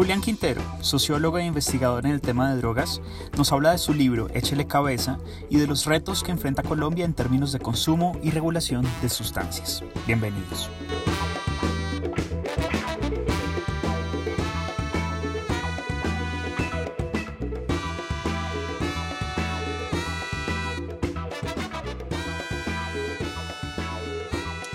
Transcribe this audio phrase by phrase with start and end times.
[0.00, 3.02] Julián Quintero, sociólogo e investigador en el tema de drogas,
[3.36, 5.18] nos habla de su libro Échele cabeza
[5.50, 9.84] y de los retos que enfrenta Colombia en términos de consumo y regulación de sustancias.
[10.06, 10.70] Bienvenidos.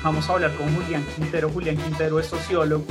[0.03, 1.49] Vamos a hablar con Julián Quintero.
[1.49, 2.85] Julián Quintero es sociólogo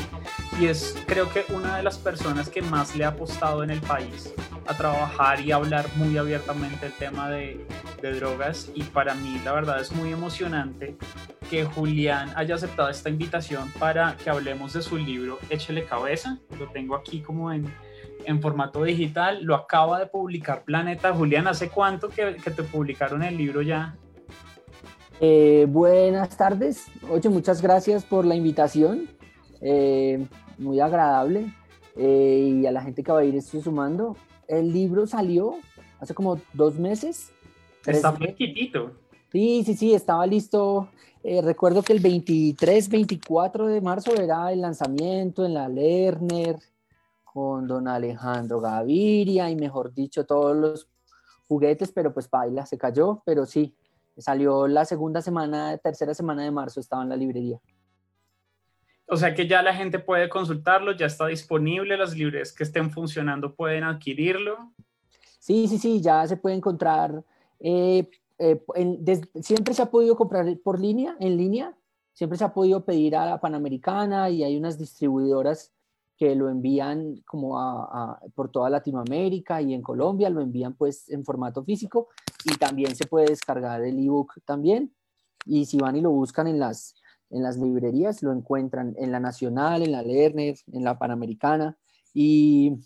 [0.60, 3.80] y es creo que una de las personas que más le ha apostado en el
[3.80, 4.32] país
[4.66, 7.66] a trabajar y hablar muy abiertamente el tema de,
[8.02, 10.98] drogas y para mí la verdad es muy emocionante
[11.48, 16.68] que Julián haya aceptado esta invitación para que hablemos de su libro Échele cabeza, lo
[16.68, 17.64] tengo aquí como en,
[18.26, 21.14] en formato digital, lo acaba de publicar Planeta.
[21.14, 23.96] Julián, ¿hace cuánto que, que te publicaron el libro ya?
[25.20, 29.08] Eh, buenas tardes, oye, muchas gracias por la invitación.
[29.62, 30.26] Eh,
[30.58, 31.52] muy agradable
[31.96, 34.16] eh, y a la gente que va a ir estoy sumando.
[34.48, 35.56] El libro salió
[36.00, 37.32] hace como dos meses.
[37.86, 38.92] Está fresquitito.
[39.32, 40.88] Sí, sí, sí, estaba listo.
[41.22, 46.58] Eh, recuerdo que el 23, 24 de marzo era el lanzamiento en la Lerner
[47.24, 50.88] con don Alejandro Gaviria y mejor dicho todos los
[51.48, 53.74] juguetes, pero pues baila, se cayó, pero sí,
[54.18, 57.60] salió la segunda semana, tercera semana de marzo, estaba en la librería.
[59.06, 62.90] O sea que ya la gente puede consultarlo, ya está disponible, las librerías que estén
[62.90, 64.72] funcionando pueden adquirirlo.
[65.38, 67.22] Sí, sí, sí, ya se puede encontrar.
[67.60, 68.60] Eh, eh,
[69.40, 71.76] siempre se ha podido comprar por línea, en línea,
[72.14, 75.72] siempre se ha podido pedir a la Panamericana y hay unas distribuidoras
[76.16, 81.24] que lo envían como a, por toda Latinoamérica y en Colombia lo envían pues en
[81.24, 82.08] formato físico
[82.44, 84.94] y también se puede descargar el ebook también
[85.44, 86.94] y si van y lo buscan en las
[87.34, 91.76] en las librerías, lo encuentran en la Nacional, en la Lerner, en la Panamericana.
[92.12, 92.78] Y,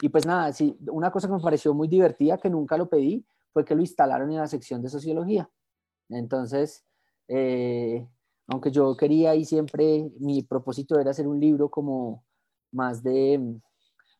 [0.00, 3.26] y pues nada, sí, una cosa que me pareció muy divertida, que nunca lo pedí,
[3.52, 5.50] fue que lo instalaron en la sección de sociología.
[6.08, 6.84] Entonces,
[7.26, 8.06] eh,
[8.46, 12.24] aunque yo quería y siempre mi propósito era hacer un libro como
[12.70, 13.58] más de,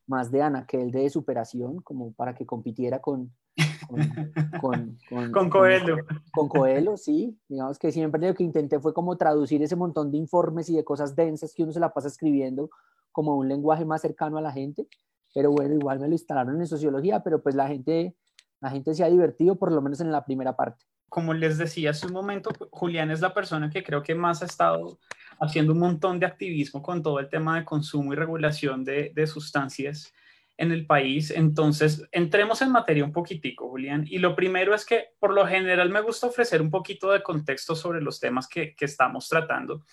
[0.07, 3.33] más de anaquel de superación, como para que compitiera con,
[4.61, 4.97] con,
[5.31, 5.97] con, Coelho.
[6.31, 7.37] Con, Coelho, sí.
[7.47, 10.83] Digamos que siempre lo que intenté fue como traducir ese montón de informes y de
[10.83, 12.69] cosas densas que uno se la pasa escribiendo
[13.11, 14.87] como un lenguaje más cercano a la gente.
[15.33, 18.15] Pero bueno, igual me lo instalaron en sociología, pero pues la gente,
[18.59, 20.85] la gente se ha divertido por lo menos en la primera parte.
[21.09, 24.45] Como les decía hace un momento, Julián es la persona que creo que más ha
[24.45, 24.99] estado
[25.39, 29.27] haciendo un montón de activismo con todo el tema de consumo y regulación de, de
[29.27, 30.13] sustancias
[30.57, 31.31] en el país.
[31.31, 34.05] Entonces, entremos en materia un poquitico, Julián.
[34.07, 37.75] Y lo primero es que por lo general me gusta ofrecer un poquito de contexto
[37.75, 39.83] sobre los temas que, estamos tratando.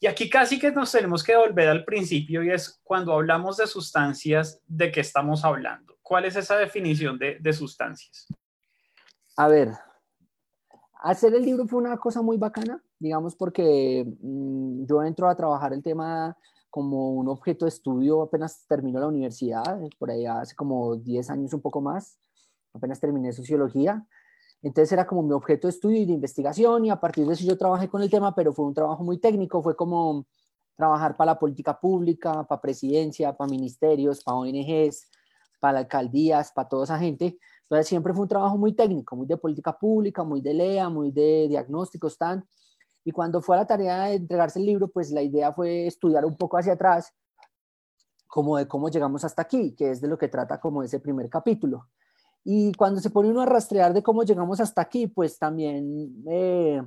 [0.00, 3.66] Y aquí casi que nos tenemos que volver al principio y es cuando hablamos de
[3.66, 5.96] sustancias, ¿de qué estamos hablando?
[6.02, 8.26] ¿Cuál es esa definición de, de sustancias?
[9.36, 9.70] A ver,
[11.00, 15.72] hacer el libro fue una cosa muy bacana, digamos, porque mm, yo entro a trabajar
[15.72, 16.36] el tema
[16.74, 21.54] como un objeto de estudio apenas terminó la universidad, por ahí hace como 10 años,
[21.54, 22.18] un poco más,
[22.72, 24.04] apenas terminé sociología.
[24.60, 27.44] Entonces era como mi objeto de estudio y de investigación y a partir de eso
[27.44, 30.26] yo trabajé con el tema, pero fue un trabajo muy técnico, fue como
[30.74, 35.08] trabajar para la política pública, para presidencia, para ministerios, para ONGs,
[35.60, 37.38] para alcaldías, para toda esa gente.
[37.62, 41.12] Entonces siempre fue un trabajo muy técnico, muy de política pública, muy de LEA, muy
[41.12, 42.44] de diagnósticos, tan.
[43.04, 46.24] Y cuando fue a la tarea de entregarse el libro, pues la idea fue estudiar
[46.24, 47.12] un poco hacia atrás,
[48.26, 51.28] como de cómo llegamos hasta aquí, que es de lo que trata como ese primer
[51.28, 51.88] capítulo.
[52.42, 56.82] Y cuando se pone uno a rastrear de cómo llegamos hasta aquí, pues también eh,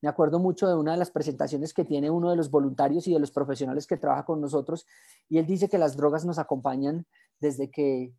[0.00, 3.12] me acuerdo mucho de una de las presentaciones que tiene uno de los voluntarios y
[3.12, 4.86] de los profesionales que trabaja con nosotros,
[5.28, 7.06] y él dice que las drogas nos acompañan
[7.40, 8.12] desde que,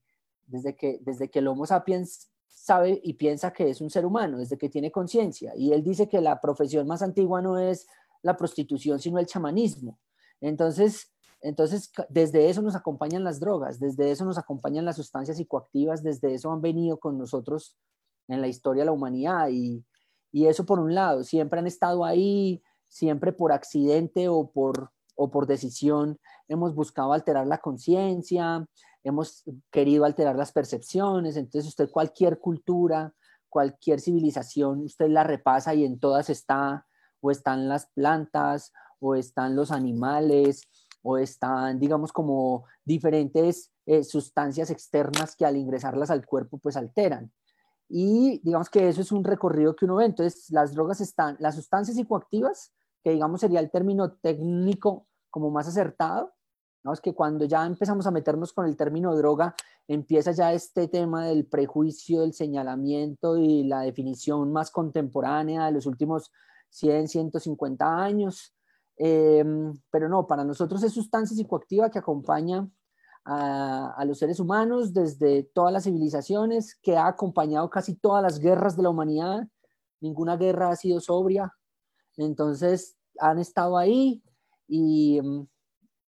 [0.48, 4.40] desde que, desde que el Homo sapiens sabe y piensa que es un ser humano
[4.40, 5.54] desde que tiene conciencia.
[5.56, 7.86] Y él dice que la profesión más antigua no es
[8.24, 10.00] la prostitución, sino el chamanismo.
[10.42, 11.12] Entonces,
[11.42, 16.34] entonces, desde eso nos acompañan las drogas, desde eso nos acompañan las sustancias psicoactivas, desde
[16.34, 17.78] eso han venido con nosotros
[18.28, 19.50] en la historia de la humanidad.
[19.50, 19.86] Y,
[20.32, 25.30] y eso por un lado, siempre han estado ahí, siempre por accidente o por, o
[25.30, 26.18] por decisión,
[26.48, 28.66] hemos buscado alterar la conciencia,
[29.06, 33.14] hemos querido alterar las percepciones, entonces usted cualquier cultura,
[33.48, 36.86] cualquier civilización, usted la repasa y en todas está,
[37.22, 40.64] o están las plantas, o están los animales,
[41.04, 47.32] o están, digamos, como diferentes eh, sustancias externas que al ingresarlas al cuerpo, pues alteran.
[47.88, 50.06] Y digamos que eso es un recorrido que uno ve.
[50.06, 52.74] Entonces, las drogas están, las sustancias psicoactivas,
[53.04, 56.35] que digamos sería el término técnico como más acertado,
[56.94, 59.56] es que cuando ya empezamos a meternos con el término droga,
[59.88, 65.86] empieza ya este tema del prejuicio, del señalamiento y la definición más contemporánea de los
[65.86, 66.32] últimos
[66.70, 68.54] 100, 150 años.
[68.98, 72.68] Em, pero no, para nosotros es sustancia psicoactiva que acompaña
[73.26, 78.40] a, a, los seres humanos desde todas las civilizaciones, que ha acompañado casi todas las
[78.40, 79.48] guerras de la humanidad.
[80.02, 81.52] Ninguna guerra ha sido sobria.
[82.18, 84.24] Entonces, han estado ahí
[84.68, 85.20] y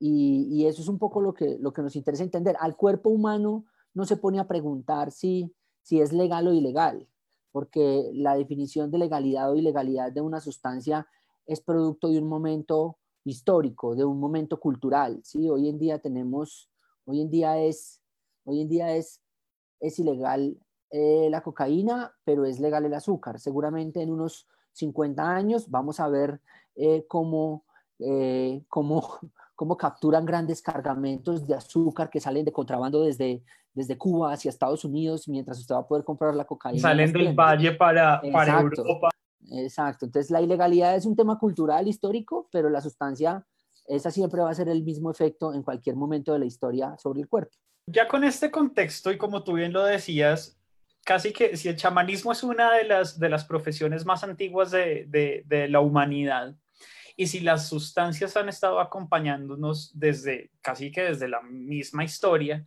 [0.06, 2.56] y, eso es un poco lo que, lo que nos interesa entender.
[2.60, 3.64] Al cuerpo humano
[3.94, 7.08] no se pone a preguntar si, si es legal o ilegal,
[7.52, 11.06] porque la definición de legalidad o ilegalidad de una sustancia
[11.46, 15.20] es producto de un momento histórico, de un momento cultural.
[15.24, 15.48] ¿sí?
[15.48, 16.68] Hoy en día tenemos,
[17.06, 18.02] hoy en día es,
[18.44, 19.22] hoy en día es,
[19.80, 20.58] es ilegal
[20.90, 23.40] eh, la cocaína, pero es legal el azúcar.
[23.40, 26.42] Seguramente en unos 50 años vamos a ver
[26.74, 27.64] eh, cómo,
[28.00, 29.18] eh, cómo,
[29.54, 33.42] cómo capturan grandes cargamentos de azúcar que salen de contrabando desde,
[33.72, 36.80] desde Cuba hacia Estados Unidos, mientras usted va a poder comprar la cocaína.
[36.80, 39.10] Salen del valle para, para Europa.
[39.50, 43.46] Exacto, entonces la ilegalidad es un tema cultural, histórico, pero la sustancia,
[43.86, 47.20] esa siempre va a ser el mismo efecto en cualquier momento de la historia sobre
[47.20, 47.52] el cuerpo.
[47.86, 50.58] Ya con este contexto y como tú bien lo decías,
[51.04, 55.04] casi que si el chamanismo es una de las, de las profesiones más antiguas de,
[55.08, 56.56] de, de la humanidad,
[57.16, 62.66] y si las sustancias han estado acompañándonos desde casi que desde la misma historia,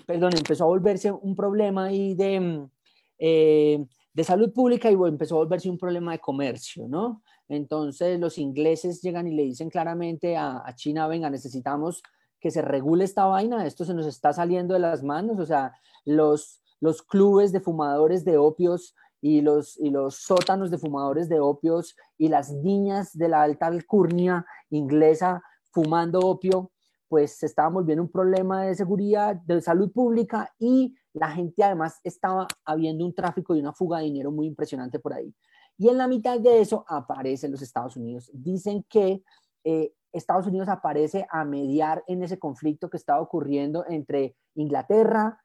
[0.07, 2.71] perdón, empezó a volverse un problema ahí de, mm,
[3.19, 7.23] eh, de salud pública y empezó a volverse un problema de comercio, ¿no?
[7.49, 12.03] Entonces los ingleses llegan y le dicen claramente a, a China, venga, necesitamos
[12.41, 15.73] que se regule esta vaina, esto se nos está saliendo de las manos, o sea,
[16.05, 21.41] los, los clubes de fumadores de opios y los, y los sótanos de fumadores de
[21.41, 26.71] opios y las niñas de la alta alcurnia inglesa fumando opio
[27.09, 32.01] pues se estaba volviendo un problema de seguridad, de salud pública y la gente además
[32.05, 35.35] estaba habiendo un tráfico y una fuga de dinero muy impresionante por ahí.
[35.79, 38.31] Y en la mitad de eso aparecen los Estados Unidos.
[38.35, 39.23] Dicen que
[39.65, 45.43] eh, Estados Unidos aparece a mediar en ese conflicto que estaba ocurriendo entre Inglaterra,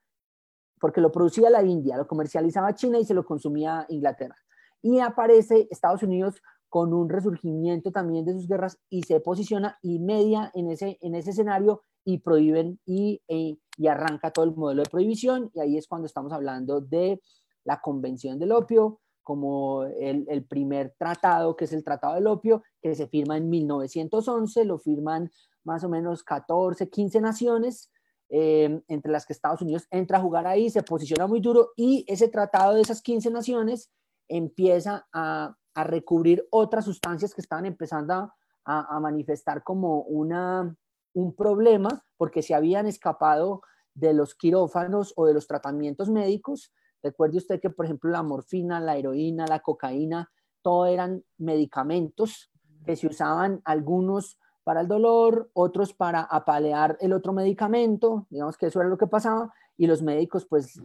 [0.80, 4.36] porque lo producía la India, lo comercializaba China y se lo consumía Inglaterra.
[4.82, 6.42] Y aparece Estados Unidos
[6.74, 11.14] con un resurgimiento también de sus guerras y se posiciona y media en ese, en
[11.14, 15.52] ese escenario y prohíben y, e, y arranca todo el modelo de prohibición.
[15.54, 17.22] Y ahí es cuando estamos hablando de
[17.64, 22.64] la Convención del Opio como el, el, primer tratado, que es el Tratado del Opio,
[22.82, 25.30] que se firma en 1911, lo firman
[25.64, 27.92] más o menos 14, 15 naciones,
[28.30, 32.04] eh, entre las que Estados Unidos entra a jugar ahí, se posiciona muy duro y
[32.08, 33.92] ese tratado de esas 15 naciones
[34.28, 38.32] empieza a a recubrir otras sustancias que estaban empezando
[38.66, 40.76] a, manifestar como una,
[41.14, 43.62] un problema porque se habían escapado
[43.94, 46.72] de los quirófanos o de los tratamientos médicos.
[47.02, 52.50] Recuerde usted que, por ejemplo, la morfina, la heroína, la cocaína, todo eran medicamentos
[52.86, 58.68] que se usaban algunos para el dolor, otros para apalear el otro medicamento, digamos que
[58.68, 60.82] eso era lo que pasaba, y los médicos pues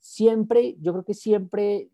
[0.00, 1.90] siempre, yo creo que siempre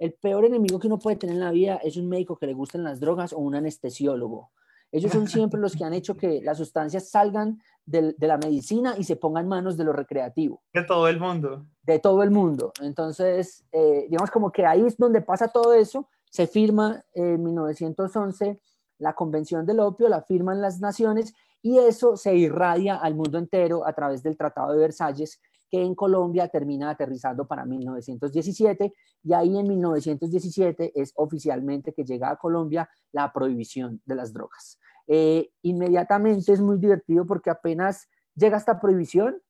[0.00, 2.54] el peor enemigo que uno puede tener en la vida es un médico que le
[2.54, 4.50] gusten las drogas o un anestesiólogo.
[4.90, 9.04] Ellos son siempre los que han hecho que las sustancias salgan de, la medicina y
[9.04, 10.62] se ponga en manos de lo recreativo.
[10.72, 11.66] De todo el mundo.
[11.82, 12.72] De todo el mundo.
[12.80, 16.08] Entonces, eh, digamos como que ahí es donde pasa todo eso.
[16.30, 18.58] Se firma en 1911
[18.98, 23.86] la Convención del Opio, la firman las naciones y eso se irradia al mundo entero
[23.86, 25.40] a través del Tratado de Versalles,
[25.70, 32.30] que en Colombia termina aterrizando para 1917 y ahí en 1917 es oficialmente que llega
[32.30, 34.78] a Colombia la prohibición de las drogas.
[35.06, 39.40] Eh, inmediatamente es muy divertido porque apenas llega esta prohibición,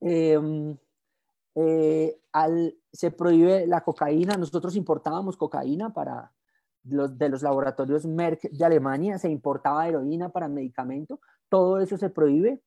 [0.00, 0.76] em,
[1.54, 2.20] eh,
[2.92, 4.36] se prohíbe la cocaína.
[4.36, 6.32] Nosotros importábamos cocaína para
[6.84, 12.10] los, de los laboratorios Merck de Alemania, se importaba heroína para medicamento, todo eso se
[12.10, 12.62] prohíbe.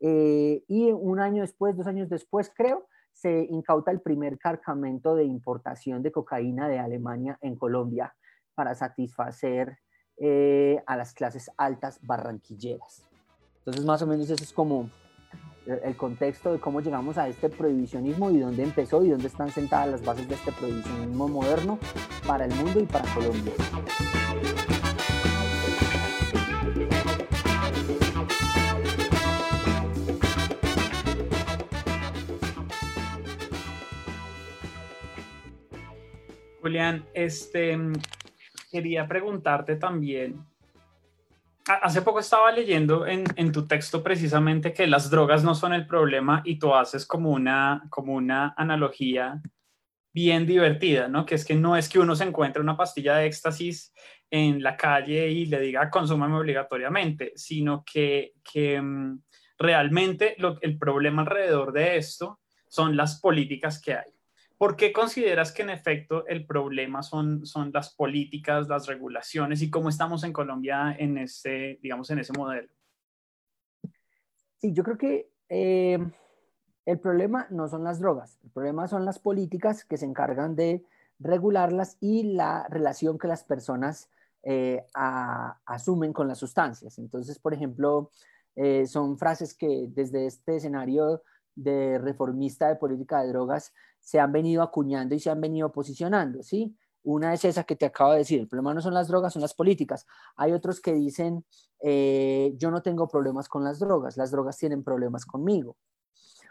[0.00, 5.24] Eh, y un año después, dos años después, creo, se incauta el primer cargamento de
[5.24, 8.14] importación de cocaína de Alemania en Colombia
[8.54, 9.78] para satisfacer
[10.18, 13.08] eh, a las clases altas barranquilleras.
[13.58, 14.90] Entonces, más o menos eso es como
[15.66, 19.88] el contexto de cómo llegamos a este prohibicionismo y dónde empezó y dónde están sentadas
[19.88, 21.78] las bases de este prohibicionismo moderno
[22.26, 23.52] para el mundo y para Colombia.
[36.66, 37.78] Julián, este,
[38.72, 40.44] quería preguntarte también.
[41.64, 46.42] Hace poco estaba leyendo en, tu texto precisamente que las drogas no son el problema
[46.44, 49.40] y tú haces como una, como una analogía
[50.12, 51.24] bien divertida, ¿no?
[51.24, 53.94] Que es que no es que uno se encuentre una pastilla de éxtasis
[54.28, 59.20] en la calle y le diga consúmame obligatoriamente, sino que, que mm,
[59.56, 64.15] realmente el problema alrededor de esto son las políticas que hay.
[64.58, 69.70] ¿Por qué consideras que en efecto el problema son, son las políticas, las regulaciones y
[69.70, 72.68] cómo estamos en Colombia en ese, digamos, en ese modelo?
[74.58, 75.98] Sí, yo creo que eh,
[76.86, 80.84] el problema no son las drogas, el problema son las políticas que se encargan de
[81.18, 84.10] regularlas y la relación que las personas
[84.42, 86.98] eh, asumen con las sustancias.
[86.98, 88.10] Entonces, por ejemplo,
[88.54, 91.22] eh, son frases que desde este escenario
[91.54, 93.74] de reformista de política de drogas
[94.06, 96.76] se han venido acuñando y se han venido posicionando, ¿sí?
[97.02, 99.42] Una es esa que te acabo de decir, el problema no son las drogas, son
[99.42, 100.06] las políticas.
[100.36, 101.44] Hay otros que dicen,
[101.82, 105.76] eh, yo no tengo problemas con las drogas, las drogas tienen problemas conmigo.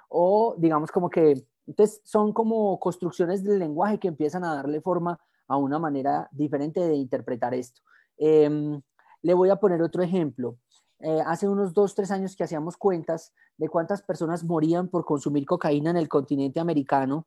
[0.09, 5.17] O digamos como que, entonces son como construcciones del lenguaje que empiezan a darle forma
[5.47, 7.79] a una manera diferente de interpretar esto.
[8.17, 8.81] Em,
[9.21, 10.57] le voy a poner otro ejemplo.
[10.99, 15.45] Eh, hace unos dos, tres años que hacíamos cuentas de cuántas personas morían por consumir
[15.45, 17.25] cocaína en el continente americano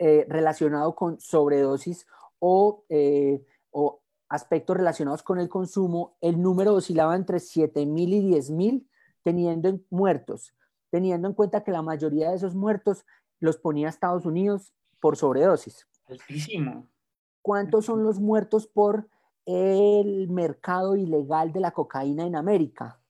[0.00, 2.06] eh, relacionado con sobredosis
[2.40, 8.88] o, eh, o, aspectos relacionados con el consumo, el número oscilaba entre 7.000 y 10.000
[9.22, 10.54] teniendo en, muertos,
[10.90, 13.04] teniendo en cuenta que la mayoría de esos muertos
[13.38, 15.86] los ponía Estados Unidos por sobredosis.
[16.08, 16.88] Altísimo.
[17.42, 19.08] ¿Cuántos son los muertos por
[19.46, 23.00] el mercado ilegal de la cocaína en América.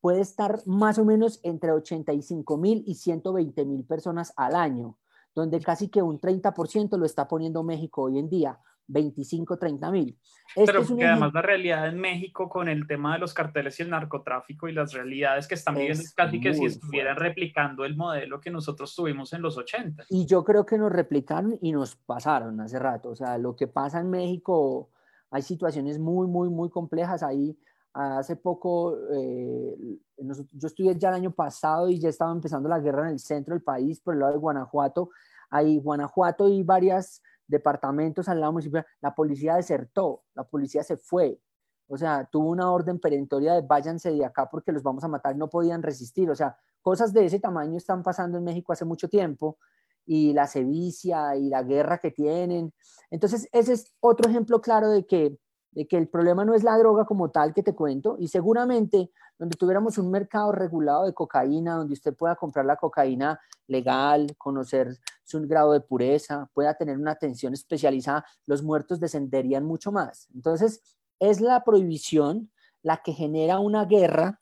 [0.00, 4.98] Puede estar más o menos entre 85 mil y 120 mil personas al año,
[5.34, 8.58] donde casi que un 30% lo está poniendo México hoy en día,
[8.88, 10.18] 25, 30 mil.
[10.54, 13.84] Este Pero que además la realidad en México con el tema de los carteles y
[13.84, 18.40] el narcotráfico y las realidades que están viviendo casi que si estuvieran replicando el modelo
[18.40, 20.04] que nosotros tuvimos en los 80.
[20.10, 23.10] Y yo creo que nos replicaron y nos pasaron hace rato.
[23.10, 24.90] O sea, lo que pasa en México
[25.30, 27.22] hay situaciones muy, muy, muy complejas.
[27.22, 27.56] Ahí
[27.94, 33.06] hace poco, eh, yo estuve ya el año pasado y ya estaba empezando la guerra
[33.06, 35.10] en el centro del país, por el lado de Guanajuato.
[35.50, 38.86] Hay Guanajuato y varios departamentos al lado municipal.
[39.00, 41.40] La policía desertó, la policía se fue.
[41.88, 45.36] O sea, tuvo una orden perentoria de váyanse de acá porque los vamos a matar,
[45.36, 46.30] no podían resistir.
[46.30, 49.58] O sea, cosas de ese tamaño están pasando en México hace mucho tiempo
[50.06, 52.72] y la sevicia y la guerra que tienen.
[53.10, 55.38] Entonces, ese es otro ejemplo claro de que,
[55.72, 59.10] de que el problema no es la droga como tal que te cuento y seguramente
[59.38, 64.96] donde tuviéramos un mercado regulado de cocaína, donde usted pueda comprar la cocaína legal, conocer
[65.24, 70.28] su grado de pureza, pueda tener una atención especializada, los muertos descenderían mucho más.
[70.34, 70.80] Entonces,
[71.18, 72.50] es la prohibición
[72.82, 74.40] la que genera una guerra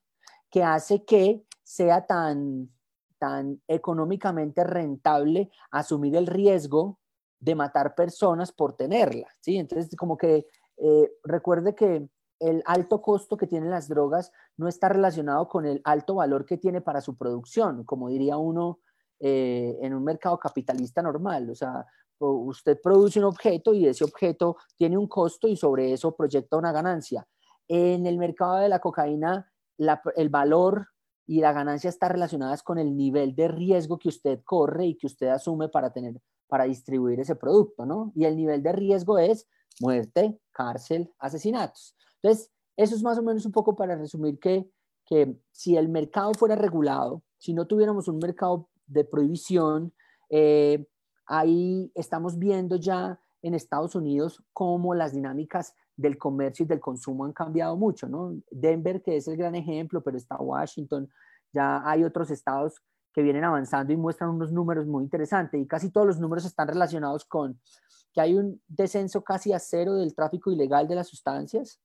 [0.50, 2.70] que hace que sea tan
[3.20, 6.98] tan económicamente rentable asumir el riesgo
[7.38, 9.58] de matar personas por tenerla, ¿sí?
[9.58, 10.46] Entonces, como que
[10.80, 12.08] eh, recuerde que
[12.40, 16.56] el alto costo que tienen las drogas no está relacionado con el alto valor que
[16.56, 18.80] tiene para su producción, como diría uno
[19.18, 21.50] eh, en un mercado capitalista normal.
[21.50, 21.86] O sea,
[22.18, 26.72] usted produce un objeto y ese objeto tiene un costo y sobre eso proyecta una
[26.72, 27.26] ganancia.
[27.68, 29.52] En el mercado de la cocaína
[30.16, 30.88] el valor
[31.26, 35.06] y la ganancia están relacionadas con el nivel de riesgo que usted corre y que
[35.06, 38.12] usted asume para tener, para distribuir ese producto, ¿no?
[38.14, 39.46] Y el nivel de riesgo es
[39.78, 41.94] muerte, cárcel, asesinatos.
[42.22, 44.70] Entonces, eso es más o menos un poco para resumir que,
[45.06, 49.92] que si el mercado fuera regulado, si no tuviéramos un mercado de prohibición,
[50.28, 50.86] eh,
[51.26, 57.24] ahí estamos viendo ya en Estados Unidos cómo las dinámicas del comercio y del consumo
[57.24, 58.34] han cambiado mucho, ¿no?
[58.50, 61.08] Denver, que es el gran ejemplo, pero está Washington,
[61.52, 62.80] ya hay otros estados
[63.12, 66.68] que vienen avanzando y muestran unos números muy interesantes y casi todos los números están
[66.68, 67.60] relacionados con
[68.12, 71.80] que hay un descenso casi a cero del tráfico ilegal de las sustancias,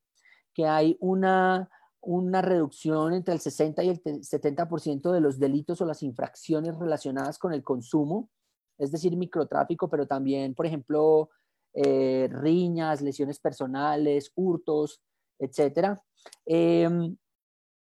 [0.53, 1.69] que hay una,
[2.01, 7.37] una reducción entre el 60 y el 70% de los delitos o las infracciones relacionadas
[7.37, 8.29] con el consumo,
[8.77, 11.29] es decir, microtráfico, pero también, por ejemplo,
[11.73, 15.01] eh, riñas, lesiones personales, hurtos,
[15.39, 15.99] etc.
[16.45, 17.15] Em,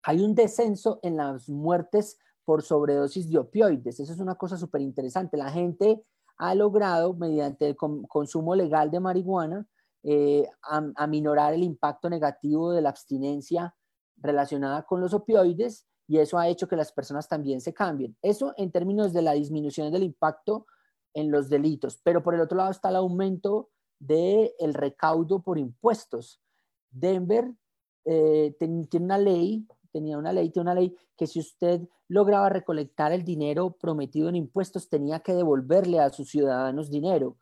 [0.03, 2.19] hay un descenso en las muertes
[2.49, 4.01] por sobredosis de opioides.
[4.01, 5.37] Eso es una cosa súper interesante.
[5.37, 6.03] La gente
[6.39, 9.69] ha logrado, mediante el consumo legal de marihuana,
[10.03, 10.49] eh,
[10.97, 13.75] aminorar el impacto negativo de la abstinencia
[14.17, 18.17] relacionada con los opioides y eso ha hecho que las personas también se cambien.
[18.23, 20.65] Eso en términos de la disminución del impacto
[21.13, 25.59] en los delitos, pero por el otro lado está el aumento del el recaudo por
[25.59, 26.41] impuestos.
[26.91, 27.53] Denver
[28.07, 33.25] eh, tiene una ley, tenía una ley, una ley que si usted lograba recolectar el
[33.25, 37.37] dinero prometido en impuestos, tenía que devolverle a sus ciudadanos dinero.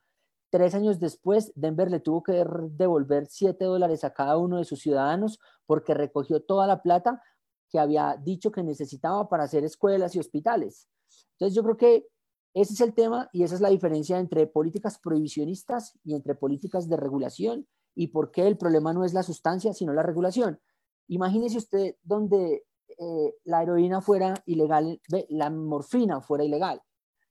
[0.51, 4.81] Tres años después, Denver le tuvo que devolver siete dólares a cada uno de sus
[4.81, 7.23] ciudadanos porque recogió toda la plata
[7.69, 10.89] que había dicho que necesitaba para hacer escuelas y hospitales.
[11.33, 12.09] Entonces yo creo que
[12.55, 16.89] ese es el tema y esa es la diferencia entre políticas prohibicionistas y entre políticas
[16.89, 20.61] de regulación y por qué el problema no es la sustancia, sino la regulación.
[21.09, 22.65] Imagínese usted donde
[22.99, 26.83] eh, la heroína fuera ilegal, la morfina fuera ilegal.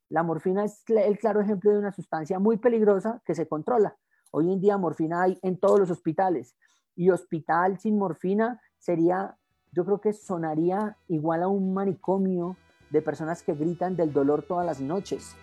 [0.10, 3.98] La morfina es el claro ejemplo de una sustancia muy peligrosa que se controla.
[4.32, 6.56] Hoy en día morfina hay en todos los hospitales
[6.96, 9.38] y hospital sin morfina sería,
[9.72, 12.56] yo creo que sonaría igual a un manicomio
[12.92, 15.36] de personas que gritan del dolor todas las noches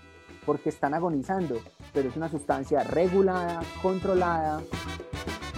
[0.47, 1.57] porque están agonizando,
[1.93, 4.63] pero es una sustancia regulada, controlada,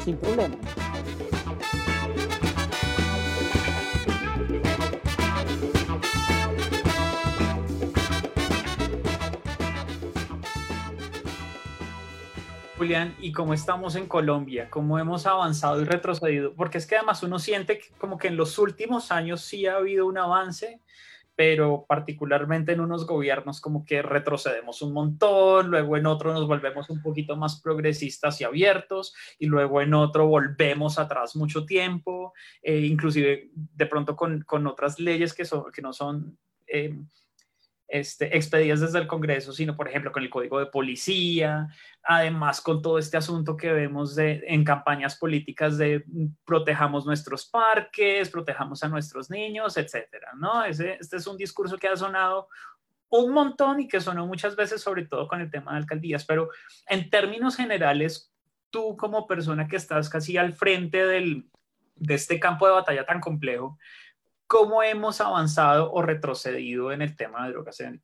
[0.05, 0.57] sin problema.
[12.77, 17.23] Julián, y cómo estamos en Colombia, cómo hemos avanzado y retrocedido, porque es que además
[17.23, 20.81] uno siente que como que en los últimos años sí ha habido un avance,
[21.37, 26.91] pero particularmente en unos gobiernos como que retrocedemos un montón, luego en otro nos volvemos
[26.91, 32.81] un poquito más progresistas y abiertos, y luego en otro volvemos atrás mucho tiempo, eh,
[32.81, 36.37] inclusive de pronto con, con, otras leyes que, son, que no son...
[36.67, 36.99] Eh,
[37.89, 41.69] este, expedidas desde el Congreso, sino por ejemplo con el Código de Policía,
[42.03, 48.31] además con todo este asunto que vemos en campañas políticas de mm, protejamos nuestros parques,
[48.31, 50.65] protejamos a nuestros niños, etcétera, ¿no?
[50.65, 52.49] Este es un discurso que ha sonado
[53.11, 56.49] un montón y que sonó muchas veces, sobre todo con el tema de alcaldías, pero
[56.89, 58.33] en términos generales,
[58.71, 61.47] tú como persona que estás casi al frente del,
[61.95, 63.79] de este campo de batalla tan complejo,
[64.55, 68.03] ¿Cómo hemos avanzado o retrocedido en el tema de drogas en el?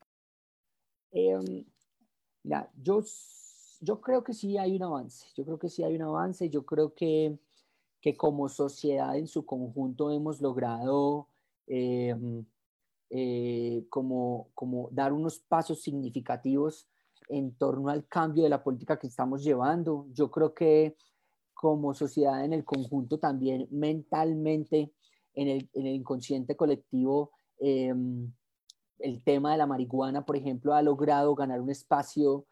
[1.13, 1.65] Em,
[2.75, 3.01] yo,
[3.79, 6.65] yo creo que sí hay un avance, yo creo que sí hay un avance, yo
[6.65, 7.39] creo que,
[8.01, 11.29] que como sociedad en su conjunto hemos logrado
[11.67, 12.43] em,
[13.09, 16.85] eh, como, como dar unos pasos significativos
[17.29, 20.05] en torno al cambio de la política que estamos llevando.
[20.11, 20.97] Yo creo que
[21.53, 24.91] como sociedad en el conjunto también mentalmente
[25.33, 28.31] en el, inconsciente colectivo, em,
[28.99, 32.45] el tema de la marihuana, por ejemplo, ha logrado ganar un espacio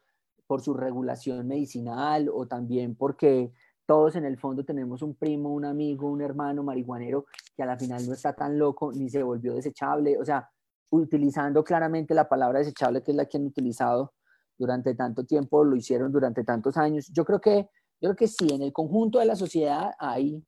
[0.48, 3.52] por su regulación medicinal o también porque
[3.86, 7.78] todos en el fondo tenemos un primo, un amigo, un hermano marihuanero que a la
[7.78, 10.18] final no está tan loco ni se volvió desechable.
[10.20, 10.48] O sea,
[10.92, 14.14] utilizando claramente la palabra desechable, que es la que han utilizado
[14.58, 17.08] durante tanto tiempo, lo hicieron durante tantos años.
[17.12, 17.70] Yo creo que,
[18.02, 20.44] yo creo que sí, en el conjunto de la sociedad hay,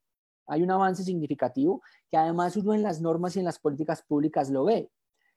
[0.52, 4.50] hay un avance significativo que además uno en las normas y en las políticas públicas
[4.50, 4.90] lo ve.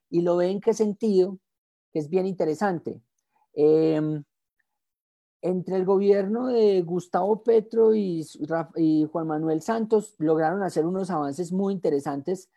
[0.09, 1.39] ¿Y lo ve en qué sentido?
[1.93, 3.01] Que es bien interesante.
[3.53, 4.25] Em,
[5.41, 8.27] entre el gobierno de Gustavo Petro y,
[9.09, 12.49] Juan Manuel Santos lograron hacer unos avances muy interesantes,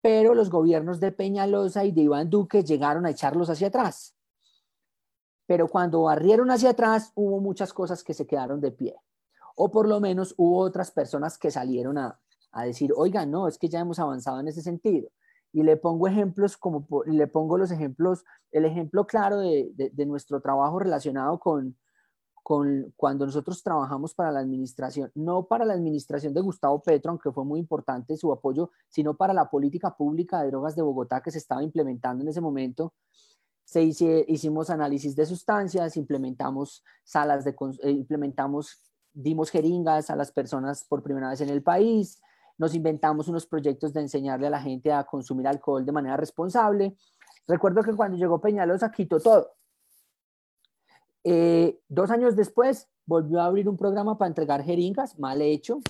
[0.00, 4.14] pero los gobiernos de Peñalosa y de Iván Duque llegaron a echarlos hacia atrás.
[5.46, 8.96] Pero cuando barrieron hacia atrás, hubo muchas cosas que se quedaron de pie
[9.56, 12.20] o por lo menos hubo otras personas que salieron a,
[12.52, 15.10] a decir, oiga, no, es que ya hemos avanzado en ese sentido.
[15.52, 20.40] Y le pongo ejemplos como, le pongo los ejemplos, el ejemplo claro de, de, nuestro
[20.40, 21.76] trabajo relacionado con,
[22.42, 27.32] con cuando nosotros trabajamos para la administración, no para la administración de Gustavo Petro, aunque
[27.32, 31.30] fue muy importante su apoyo, sino para la política pública de drogas de Bogotá que
[31.30, 32.94] se estaba implementando en ese momento.
[33.64, 38.80] Se hicimos análisis de sustancias, implementamos salas de, eh, implementamos,
[39.16, 42.20] dimos jeringas a las personas por primera vez en el país,
[42.58, 46.96] nos inventamos unos proyectos de enseñarle a la gente a consumir alcohol de manera responsable.
[47.48, 49.52] Recuerdo que cuando llegó Peñalosa quitó todo.
[51.24, 55.80] Eh, dos años después volvió a abrir un programa para entregar jeringas, mal hecho.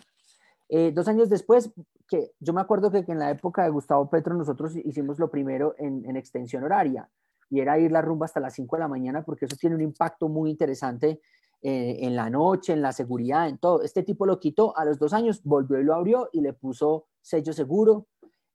[0.68, 1.70] Eh, dos años después,
[2.08, 5.74] que yo me acuerdo que, en la época de Gustavo Petro nosotros hicimos lo primero
[5.78, 7.08] en, en extensión horaria
[7.50, 9.82] y era ir la rumba hasta las 5 de la mañana porque eso tiene un
[9.82, 11.20] impacto muy interesante
[11.62, 13.82] eh, en la noche, en la seguridad, en todo.
[13.82, 17.06] Este tipo lo quitó a los dos años, volvió y lo abrió y le puso
[17.22, 18.06] sello seguro.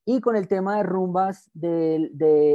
[0.05, 2.11] Y con el tema de rumbas, de,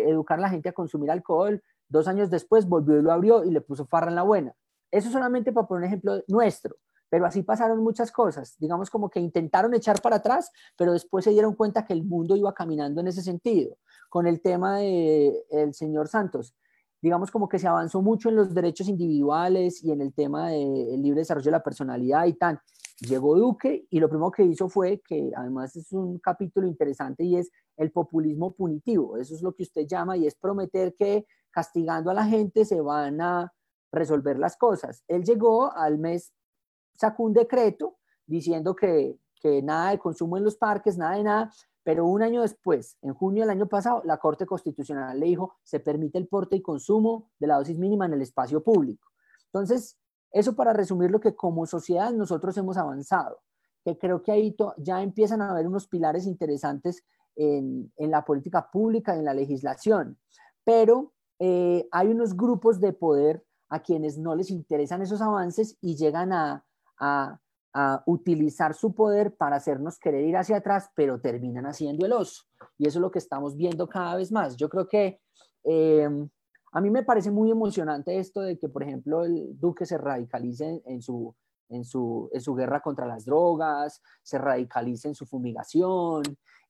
[0.09, 3.50] educar a la gente a consumir alcohol, dos años después volvió y lo abrió y
[3.50, 4.54] le puso farra en la buena.
[4.90, 6.76] Eso solamente para poner un ejemplo nuestro,
[7.09, 8.56] pero así pasaron muchas cosas.
[8.59, 12.37] Digamos como que intentaron echar para atrás, pero después se dieron cuenta que el mundo
[12.37, 13.76] iba caminando en ese sentido.
[14.09, 16.54] Con el tema el señor Santos,
[17.00, 21.02] digamos como que se avanzó mucho en los derechos individuales y en el tema del
[21.02, 22.61] libre desarrollo de la personalidad y tal.
[23.00, 27.37] Llegó Duque y lo primero que hizo fue que además es un capítulo interesante y
[27.37, 29.18] es el populismo punitivo.
[29.18, 32.80] Eso es lo que usted llama y es prometer que castigando a la gente se
[32.80, 33.52] van a
[33.92, 35.04] resolver las cosas.
[35.09, 36.32] Él llegó al mes,
[36.94, 41.50] sacó un decreto diciendo que, que nada de consumo en los parques, nada de nada,
[41.87, 45.79] pero un año después, en junio del año pasado, la Corte Constitucional le dijo, se
[45.79, 49.07] permite el porte y consumo de la dosis mínima en el espacio público.
[49.53, 49.96] Entonces,
[50.33, 53.38] eso para resumir lo que como sociedad nosotros hemos avanzado,
[53.85, 57.05] que creo que ahí ya empiezan a haber unos pilares interesantes
[57.37, 60.18] en, la política pública, en la legislación,
[60.64, 65.94] pero eh, hay unos grupos de poder a quienes no les interesan esos avances y
[65.94, 66.66] llegan a
[66.99, 67.38] a
[68.07, 72.45] utilizar su poder para hacernos querer ir hacia atrás, pero terminan haciendo el oso.
[72.79, 74.57] Y eso es lo que estamos viendo cada vez más.
[74.57, 75.21] Yo creo que
[75.65, 76.09] eh,
[76.73, 80.83] a mí me parece muy emocionante esto de que, por ejemplo, el Duque se radicalice
[80.87, 81.35] en su,
[81.69, 86.23] en su, en su guerra contra las drogas, se radicalice en su fumigación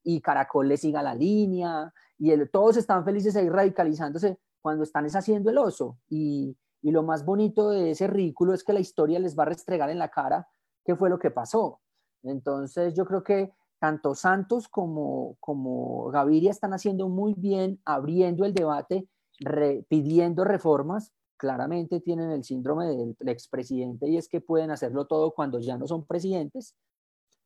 [0.03, 5.51] y Caracol le siga la línea y todos están felices ahí radicalizándose cuando están haciendo
[5.51, 5.99] el oso.
[6.09, 9.47] Y, y lo más bonito de ese ridículo es que la historia les va a
[9.47, 10.49] restregar en la cara
[10.87, 11.81] qué fue lo que pasó.
[12.23, 18.55] Entonces yo creo que tanto Santos como, como Gaviria están haciendo muy bien abriendo el
[18.55, 19.09] debate,
[19.89, 21.13] pidiendo reformas.
[21.37, 25.87] Claramente tienen el síndrome del expresidente y es que pueden hacerlo todo cuando ya no
[25.87, 26.75] son presidentes,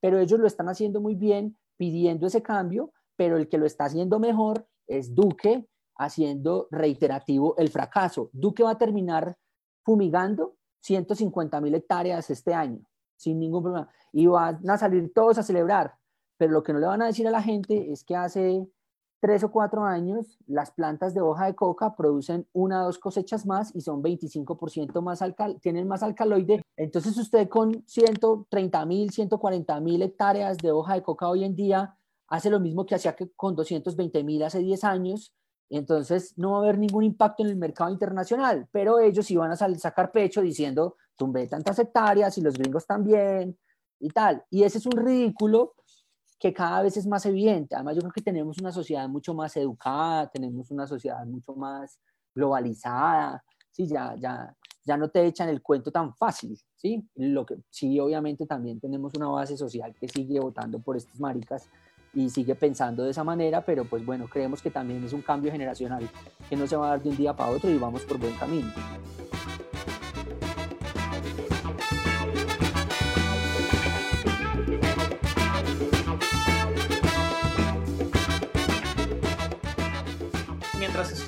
[0.00, 3.86] pero ellos lo están haciendo muy bien pidiendo ese cambio, pero el que lo está
[3.86, 8.30] haciendo mejor es Duque haciendo reiterativo el fracaso.
[8.32, 9.36] Duque va a terminar
[9.84, 12.80] fumigando 150 mil hectáreas este año
[13.20, 13.88] sin ningún problema.
[14.12, 15.94] Y van a salir todos a celebrar,
[16.38, 18.66] pero lo que no le van a decir a la gente es que hace
[19.20, 23.44] tres o cuatro años las plantas de hoja de coca producen una o dos cosechas
[23.44, 26.62] más y son 25% más alcal tienen más alcaloide.
[26.76, 31.98] Entonces usted con 130 mil, 140 mil hectáreas de hoja de coca hoy en día
[32.26, 35.34] hace lo mismo que hacía con 220 mil hace 10 años.
[35.70, 39.56] Entonces no va a haber ningún impacto en el mercado internacional, pero ellos iban a
[39.56, 43.56] sacar pecho diciendo, tumbé tantas hectáreas y los gringos también
[44.00, 44.44] y tal.
[44.50, 45.74] Y ese es un ridículo
[46.40, 47.76] que cada vez es más evidente.
[47.76, 52.00] Además, yo creo que tenemos una sociedad mucho más educada, tenemos una sociedad mucho más
[52.34, 53.86] globalizada, ¿sí?
[53.86, 57.06] ya, ya, ya no te echan el cuento tan fácil, ¿sí?
[57.14, 61.68] Lo que, sí, obviamente también tenemos una base social que sigue votando por estas maricas
[62.14, 65.52] y sigue pensando de esa manera, pero pues bueno, creemos que también es un cambio
[65.52, 66.08] generacional
[66.48, 68.34] que no se va a dar de un día para otro y vamos por buen
[68.34, 68.72] camino.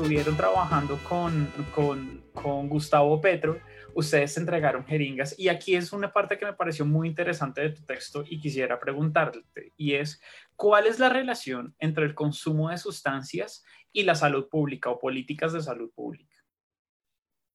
[0.02, 3.58] estuvieron trabajando con, con, con Gustavo Petro,
[3.94, 7.82] ustedes entregaron jeringas y aquí es una parte que me pareció muy interesante de tu
[7.82, 10.20] texto y quisiera preguntarte y es
[10.56, 15.52] ¿cuál es la relación entre el consumo de sustancias y la salud pública o políticas
[15.52, 16.36] de salud pública?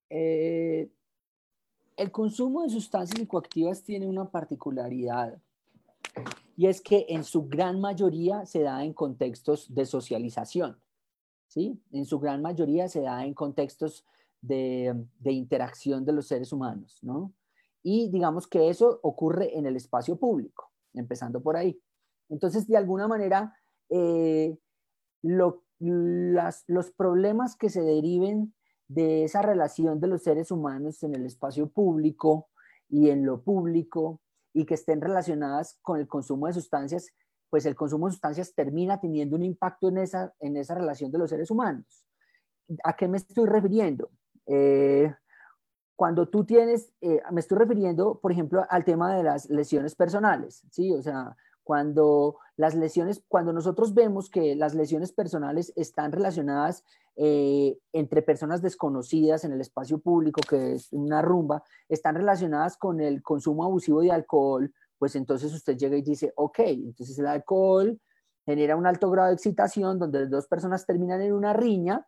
[0.10, 0.90] Eh,
[1.96, 5.42] el consumo de sustancias psicoactivas tiene una particularidad
[6.56, 10.80] y es que en su gran mayoría se da en contextos de socialización.
[11.48, 11.80] ¿sí?
[11.92, 14.06] En su gran mayoría se da en contextos
[14.42, 17.34] de, interacción de los seres humanos, ¿no?
[17.84, 21.80] Y digamos que eso ocurre en el espacio público, empezando por ahí.
[22.30, 23.56] Entonces, de alguna manera,
[23.90, 24.58] eh,
[25.22, 28.54] los problemas que se deriven
[28.88, 32.50] de esa relación de los seres humanos en el espacio público
[32.90, 34.22] y en lo público
[34.54, 37.12] y que estén relacionadas con el consumo de sustancias,
[37.50, 41.18] pues el consumo de sustancias termina teniendo un impacto en esa, en esa relación de
[41.18, 42.06] los seres humanos.
[42.84, 44.10] ¿A qué me estoy refiriendo?
[44.48, 45.14] Eh,
[45.96, 50.64] cuando tú tienes, eh, me estoy refiriendo, por ejemplo, al tema de las lesiones personales,
[50.72, 50.94] ¿sí?
[50.94, 56.86] O sea, cuando las lesiones, cuando nosotros vemos que las lesiones personales están relacionadas
[57.18, 63.02] eh, entre personas desconocidas en el espacio público, que es una rumba, están relacionadas con
[63.02, 68.00] el consumo abusivo de alcohol, pues entonces usted llega y dice, ok, entonces el alcohol
[68.46, 72.08] genera un alto grado de excitación donde dos personas terminan en una riña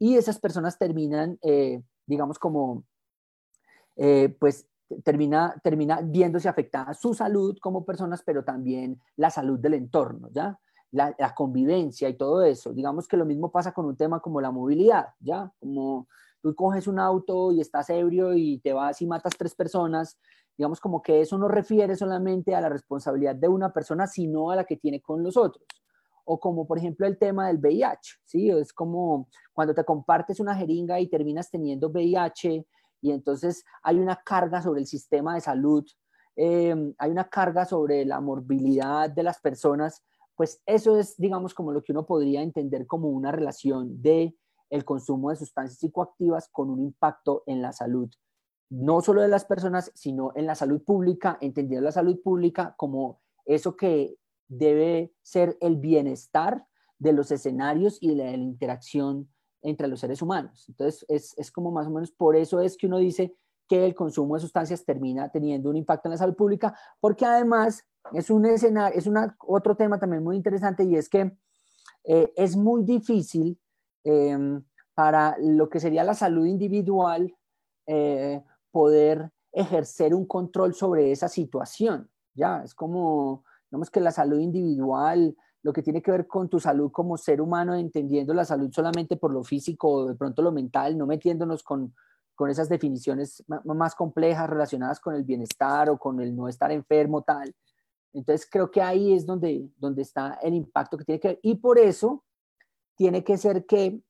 [0.00, 2.84] y esas personas terminan, eh, digamos, como,
[3.96, 4.66] eh, pues
[5.04, 10.58] termina, termina viéndose afectada su salud como personas, pero también la salud del entorno, ¿ya?
[10.90, 12.72] La, convivencia y todo eso.
[12.72, 15.52] Digamos que lo mismo pasa con un tema como la movilidad, ¿ya?
[15.60, 16.08] Como
[16.40, 20.18] tú coges un auto y estás ebrio y te vas y matas tres personas,
[20.56, 24.56] digamos como que eso no refiere solamente a la responsabilidad de una persona, sino a
[24.56, 25.64] la que tiene con los otros.
[26.24, 28.50] O como por ejemplo el tema del VIH, ¿sí?
[28.50, 32.66] Es como cuando te compartes una jeringa y terminas teniendo VIH,
[33.02, 35.84] y entonces hay una carga sobre el sistema de salud,
[36.36, 40.04] eh, hay una carga sobre la morbilidad de las personas,
[40.36, 44.34] pues eso es, digamos, como lo que uno podría entender como una relación de
[44.70, 48.08] el consumo de sustancias psicoactivas con un impacto en la salud,
[48.70, 53.20] no solo de las personas, sino en la salud pública, entendiendo la salud pública como
[53.44, 54.16] eso que
[54.50, 56.66] debe ser el bienestar
[56.98, 59.30] de los escenarios y la interacción
[59.62, 60.66] entre los seres humanos.
[60.68, 63.34] Entonces, es, como más o menos por eso es que uno dice
[63.68, 67.86] que el consumo de sustancias termina teniendo un impacto en la salud pública, porque además
[68.12, 71.32] es un escenario, es una, otro tema también muy interesante y es que
[72.04, 73.58] eh, es muy difícil
[74.02, 77.32] em, para lo que sería la salud individual
[77.86, 82.10] eh, poder ejercer un control sobre esa situación.
[82.34, 86.58] Ya, es como, digamos que la salud individual lo que tiene que ver con tu
[86.58, 90.52] salud como ser humano, entendiendo la salud solamente por lo físico o de pronto lo
[90.52, 91.94] mental, no metiéndonos con,
[92.48, 97.54] esas definiciones más complejas relacionadas con el bienestar o con el no estar enfermo, tal.
[98.14, 101.40] Entonces creo que ahí es donde, donde está el impacto que tiene que ver.
[101.42, 102.24] Y por eso
[102.96, 104.02] tiene que ser que,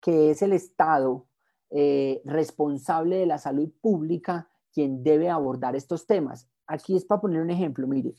[0.00, 1.28] que es el Estado
[1.70, 6.50] eh, responsable de la salud pública quien debe abordar estos temas.
[6.66, 8.16] Aquí es para poner un ejemplo, mire,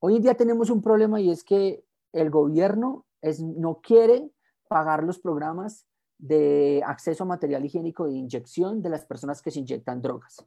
[0.00, 3.04] Hoy en día tenemos un problema y es que el gobierno
[3.40, 4.30] no quiere
[4.68, 5.86] pagar los programas
[6.18, 10.46] de acceso a material higiénico de inyección de las personas que se inyectan drogas.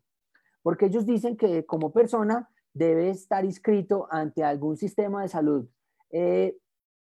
[0.64, 5.68] Porque ellos dicen que como persona debe estar inscrito ante algún sistema de salud,
[6.12, 6.58] eh,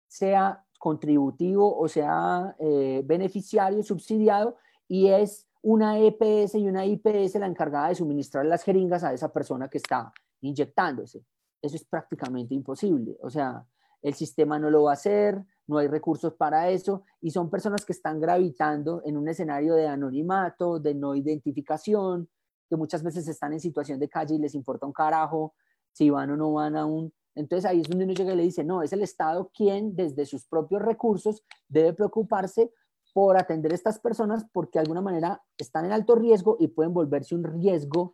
[0.07, 4.57] sea contributivo o sea eh, beneficiario, subsidiado,
[4.89, 9.31] y es una EPS y una IPS la encargada de suministrar las jeringas a esa
[9.31, 10.11] persona que está
[10.41, 11.23] inyectándose
[11.62, 13.17] eso es prácticamente imposible.
[13.21, 13.65] O sea,
[14.02, 17.86] el sistema no lo va a hacer, no hay recursos para eso y son personas
[17.86, 22.30] que están gravitando en un escenario de anonimato, de no identificación,
[22.69, 25.54] que muchas veces están en situación de calle y les importa un carajo
[25.91, 27.13] si van o no van a un...
[27.36, 30.26] Entonces ahí es donde uno llega y le dice, no, es el Estado quien desde
[30.26, 32.74] sus propios recursos debe preocuparse
[33.13, 36.93] por atender a estas personas porque de alguna manera están en alto riesgo y pueden
[36.93, 38.13] volverse un riesgo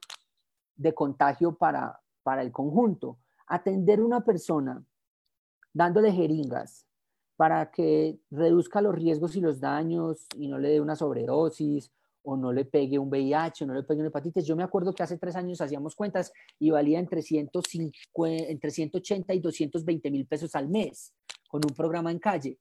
[0.76, 4.84] de contagio para, para el conjunto atender a una persona
[5.74, 6.86] dándole jeringas
[7.36, 11.92] para que reduzca los riesgos y los daños y no le dé una sobredosis
[12.24, 14.46] o no le pegue un VIH o no le pegue una hepatitis.
[14.46, 19.34] Yo me acuerdo que hace tres años hacíamos cuentas y valía entre, 150, entre 180
[19.34, 21.14] y 220 mil pesos al mes
[21.48, 22.60] con un programa en calle.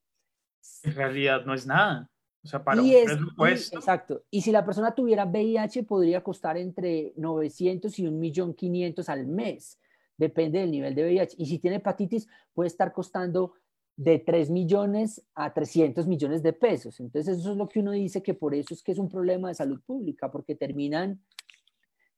[0.85, 2.09] En realidad no es nada.
[2.44, 3.79] O sea, para un presupuesto.
[3.79, 4.22] exacto.
[4.31, 9.81] Y si la persona tuviera VIH, podría costar entre 900 y 1.500.000 al mes
[10.16, 11.37] depende del nivel de VIH.
[11.38, 13.55] Y si tiene hepatitis, puede estar costando
[13.96, 17.00] de 3 millones a 300 millones de pesos.
[17.00, 19.48] Entonces, eso es lo que uno dice que por eso es que es un problema
[19.48, 21.20] de salud pública, porque terminan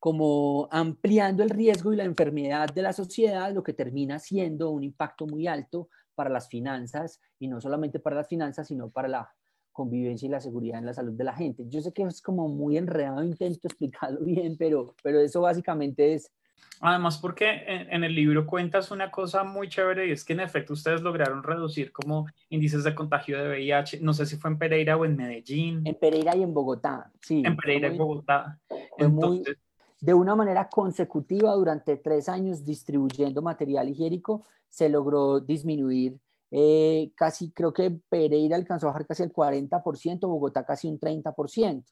[0.01, 4.85] como ampliando el riesgo y la enfermedad de la sociedad, lo que termina siendo un
[4.85, 9.33] impacto muy alto para las finanzas, y no solamente para las finanzas, sino para la
[9.73, 11.65] convivencia y la seguridad en la salud de la gente.
[11.69, 16.33] Yo sé que es como muy enredado, intento explicarlo bien, pero, pero eso básicamente es
[16.81, 20.75] Además, porque en, el libro cuentas una cosa muy chévere y es que en efecto
[20.75, 24.97] ustedes lograron reducir como índices de contagio de VIH, no sé si fue en Pereira
[24.97, 25.83] o en Medellín.
[25.85, 27.43] En Pereira y en Bogotá, sí.
[27.45, 28.61] En Pereira y Bogotá.
[28.97, 29.57] Entonces,
[30.01, 36.17] de una manera consecutiva durante tres años distribuyendo material higiénico, se logró disminuir
[36.51, 41.85] eh, casi, creo que Pereira alcanzó a bajar casi el 40%, Bogotá casi un 30%,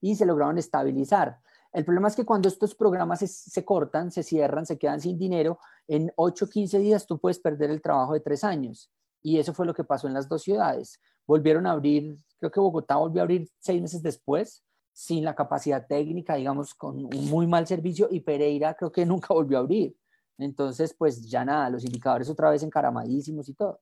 [0.00, 1.38] y se lograron estabilizar.
[1.72, 5.58] El problema es que cuando estos programas se, cortan, se cierran, se quedan sin dinero,
[5.86, 8.90] en 8 o 15 días tú puedes perder el trabajo de tres años.
[9.22, 11.00] Y eso fue lo que pasó en las dos ciudades.
[11.26, 15.86] Volvieron a abrir, creo que Bogotá volvió a abrir seis meses después, sin la capacidad
[15.86, 19.96] técnica, digamos, con un muy mal servicio, y Pereira creo que nunca volvió a abrir.
[20.38, 23.80] Entonces, pues ya nada, los indicadores otra vez encaramadísimos y todo.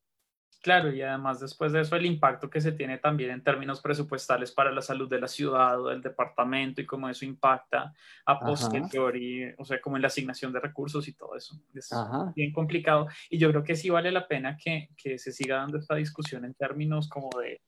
[0.60, 4.50] Claro, y además después de eso el impacto que se tiene también en términos presupuestales
[4.50, 7.92] para la salud de la ciudad o del departamento y cómo eso impacta
[8.26, 11.54] a posteriori, o sea, como en la asignación de recursos y todo eso.
[11.72, 11.90] Es
[12.34, 15.78] bien complicado y yo creo que sí vale la pena que, que se siga dando
[15.78, 17.62] esta discusión en términos como de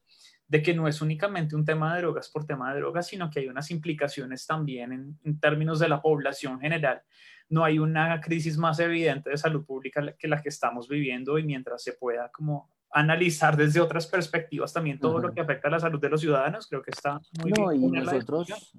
[0.50, 3.38] de que no es únicamente un tema de drogas por tema de drogas, sino que
[3.38, 7.02] hay unas implicaciones también en, términos de la población general.
[7.50, 11.44] No hay una crisis más evidente de salud pública que la que estamos viviendo y
[11.44, 15.80] mientras se pueda como analizar desde otras perspectivas también todo lo que afecta a la
[15.80, 17.84] salud de los ciudadanos, creo que está muy no, bien.
[17.84, 18.74] Y nosotros,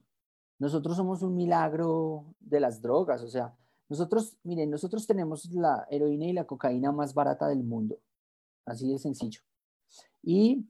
[0.57, 3.53] nosotros somos un milagro de las drogas, o sea,
[3.87, 7.99] nosotros, miren, nosotros tenemos la heroína y la cocaína más barata del mundo,
[8.65, 9.41] así de sencillo.
[10.23, 10.65] Y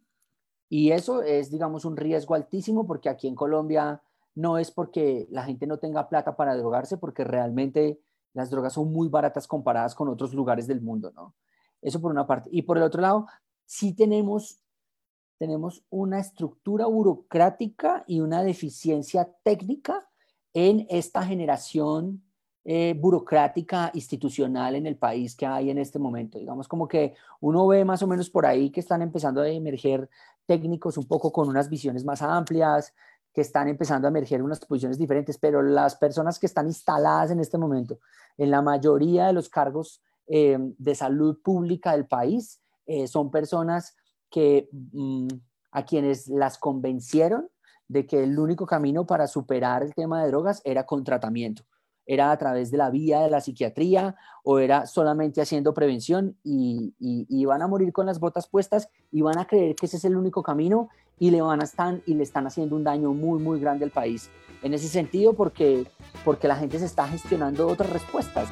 [0.72, 4.02] y eso es, digamos, un riesgo altísimo porque aquí en Colombia
[4.36, 8.00] no es porque la gente no tenga plata para drogarse, porque realmente
[8.34, 11.36] las drogas son muy baratas comparadas con otros lugares del mundo, ¿no?
[11.82, 12.50] Eso por una parte.
[12.52, 13.28] Y por el otro lado,
[13.66, 14.62] sí tenemos,
[15.38, 20.08] tenemos una estructura burocrática y una deficiencia técnica
[20.54, 22.24] en esta generación
[22.64, 26.38] eh, burocrática institucional en el país que hay en este momento.
[26.38, 30.08] Digamos como que uno ve más o menos por ahí que están empezando a emerger
[30.46, 32.94] técnicos un poco con unas visiones más amplias,
[33.34, 37.40] que están empezando a emerger unas posiciones diferentes, pero las personas que están instaladas en
[37.40, 38.00] este momento
[38.38, 43.96] en la mayoría de los cargos eh, de salud pública del país eh, son personas
[44.30, 45.28] que mm,
[45.72, 47.50] a quienes las convencieron
[47.88, 51.64] de que el único camino para superar el tema de drogas era con tratamiento
[52.06, 56.94] era a través de la vía de la psiquiatría o era solamente haciendo prevención y,
[57.00, 60.06] y, van a morir con las botas puestas y van a creer que ese es
[60.06, 63.40] el único camino y le van a estar y le están haciendo un daño muy
[63.40, 64.30] muy grande al país.
[64.64, 65.86] En ese sentido porque
[66.26, 68.50] porque la gente se está gestionando otras respuestas.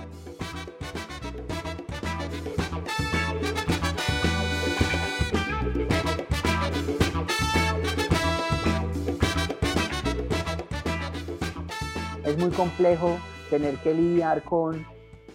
[12.24, 13.18] Es muy complejo
[13.50, 14.86] tener que lidiar con,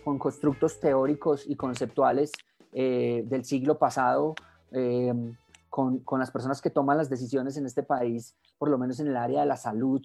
[0.05, 2.31] con constructos teóricos y conceptuales
[2.72, 4.35] eh, del siglo pasado,
[4.70, 5.12] eh,
[5.68, 9.09] con, con, las personas que toman las decisiones en este país, por lo menos en
[9.09, 10.00] el área de la salud.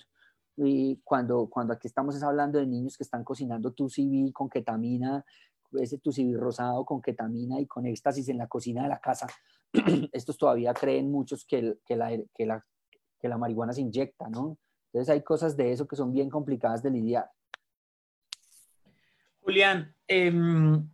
[0.58, 5.24] Y cuando, cuando aquí estamos hablando de niños que están cocinando tu CV con ketamina,
[5.74, 9.28] ese tu CV rosado con ketamina y con éxtasis en la cocina de la casa,
[10.12, 12.65] estos todavía creen muchos que, que, la, que, la,
[13.19, 14.58] que la marihuana se inyecta, ¿no?
[14.91, 17.30] Entonces hay cosas de eso que son bien complicadas de lidiar.
[19.49, 20.88] Julián, em,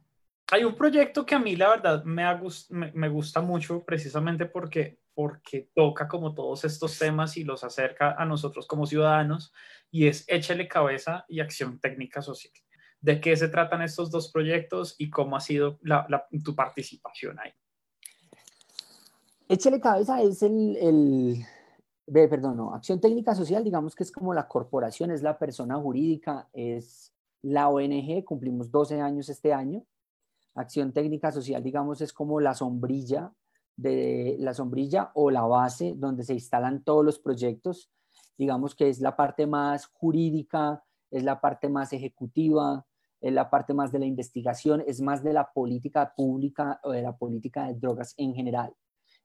[0.49, 6.07] hay un proyecto que a mí la verdad me, gusta mucho precisamente porque, porque toca
[6.07, 9.51] como todos estos temas y los acerca a nosotros como ciudadanos
[9.91, 12.53] y es Échale Cabeza y Acción Técnica Social.
[13.01, 15.77] ¿De qué se tratan estos dos proyectos y cómo ha sido
[16.41, 17.51] tu participación ahí?
[19.49, 21.45] Échale Cabeza es el, el
[22.29, 26.47] perdón, no, Acción Técnica Social, digamos que es como la corporación, es la persona jurídica,
[26.53, 27.14] es
[27.45, 29.85] la ONG, cumplimos 12 años este año.
[30.55, 33.31] Acción Técnica Social, digamos, es como la sombrilla
[33.75, 37.91] de la sombrilla o la base donde se instalan todos los proyectos.
[38.35, 42.83] Digamos que es la parte más jurídica, es la parte más ejecutiva,
[43.21, 47.03] es la parte más de la investigación, es más de la política pública o de
[47.03, 48.73] la política de drogas en general.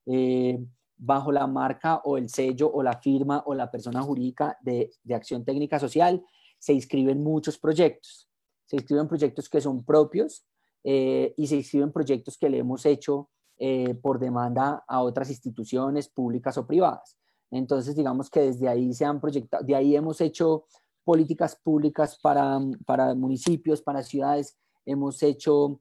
[0.04, 0.62] Eh,
[0.94, 5.14] bajo la marca o el sello o la firma o la persona jurídica de, de
[5.14, 6.22] Acción Técnica Social,
[6.60, 8.28] se inscriben muchos proyectos.
[8.66, 10.46] Se inscriben proyectos que son propios
[10.84, 16.08] eh, y se inscriben proyectos que le hemos hecho eh, por demanda a otras instituciones
[16.08, 17.18] públicas o privadas.
[17.50, 20.66] Entonces, digamos que desde ahí se han proyectado, de ahí hemos hecho
[21.02, 24.56] políticas públicas para, para municipios, para ciudades,
[24.86, 25.80] hemos hecho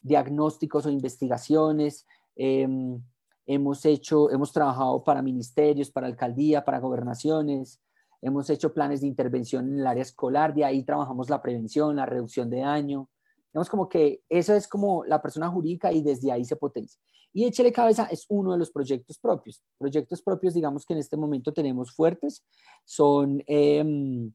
[0.00, 2.06] diagnósticos o investigaciones,
[2.36, 3.02] em,
[3.46, 7.80] hemos hecho, hemos trabajado para ministerios, para alcaldía, para gobernaciones,
[8.22, 12.06] Hemos hecho planes de intervención en el área escolar, de ahí trabajamos la prevención, la
[12.06, 13.08] reducción de daño.
[13.52, 17.00] Digamos como que eso es como la persona jurídica y desde ahí se potencia.
[17.32, 19.62] Y Échele Cabeza es uno de los proyectos propios.
[19.78, 22.44] Proyectos propios, digamos que en este momento tenemos fuertes,
[22.84, 24.32] son em,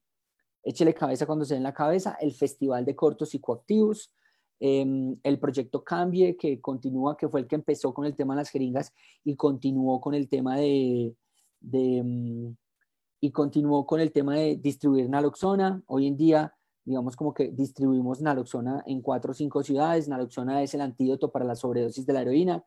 [0.65, 4.11] Échele cabeza cuando se den la cabeza, el Festival de Cortos Psicoactivos,
[4.59, 8.41] em, el proyecto Cambie, que continúa, que fue el que empezó con el tema de
[8.41, 8.91] las jeringas
[9.23, 11.15] y continuó con el tema de,
[11.71, 12.55] em,
[13.25, 15.81] y continuó con el tema de distribuir naloxona.
[15.87, 16.53] Hoy en día,
[16.83, 20.07] digamos como que distribuimos naloxona en cuatro o cinco ciudades.
[20.07, 22.63] Naloxona es el antídoto para la sobredosis de la heroína.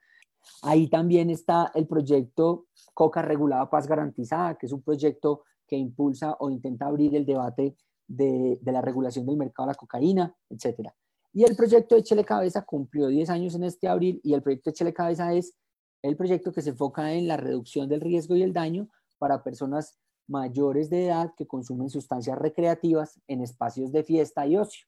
[0.62, 6.36] Ahí también está el proyecto Coca Regulada Paz Garantizada, que es un proyecto que impulsa
[6.40, 7.76] o intenta abrir el debate
[8.08, 10.90] de, la regulación del mercado de la cocaína, etc.
[11.32, 14.92] Y el proyecto Échele Cabeza cumplió 10 años en este abril y el proyecto Échele
[14.92, 15.54] Cabeza es
[16.02, 18.88] el proyecto que se enfoca en la reducción del riesgo y el daño
[19.18, 19.96] para personas
[20.28, 24.86] mayores de edad que consumen sustancias recreativas en espacios de fiesta y ocio.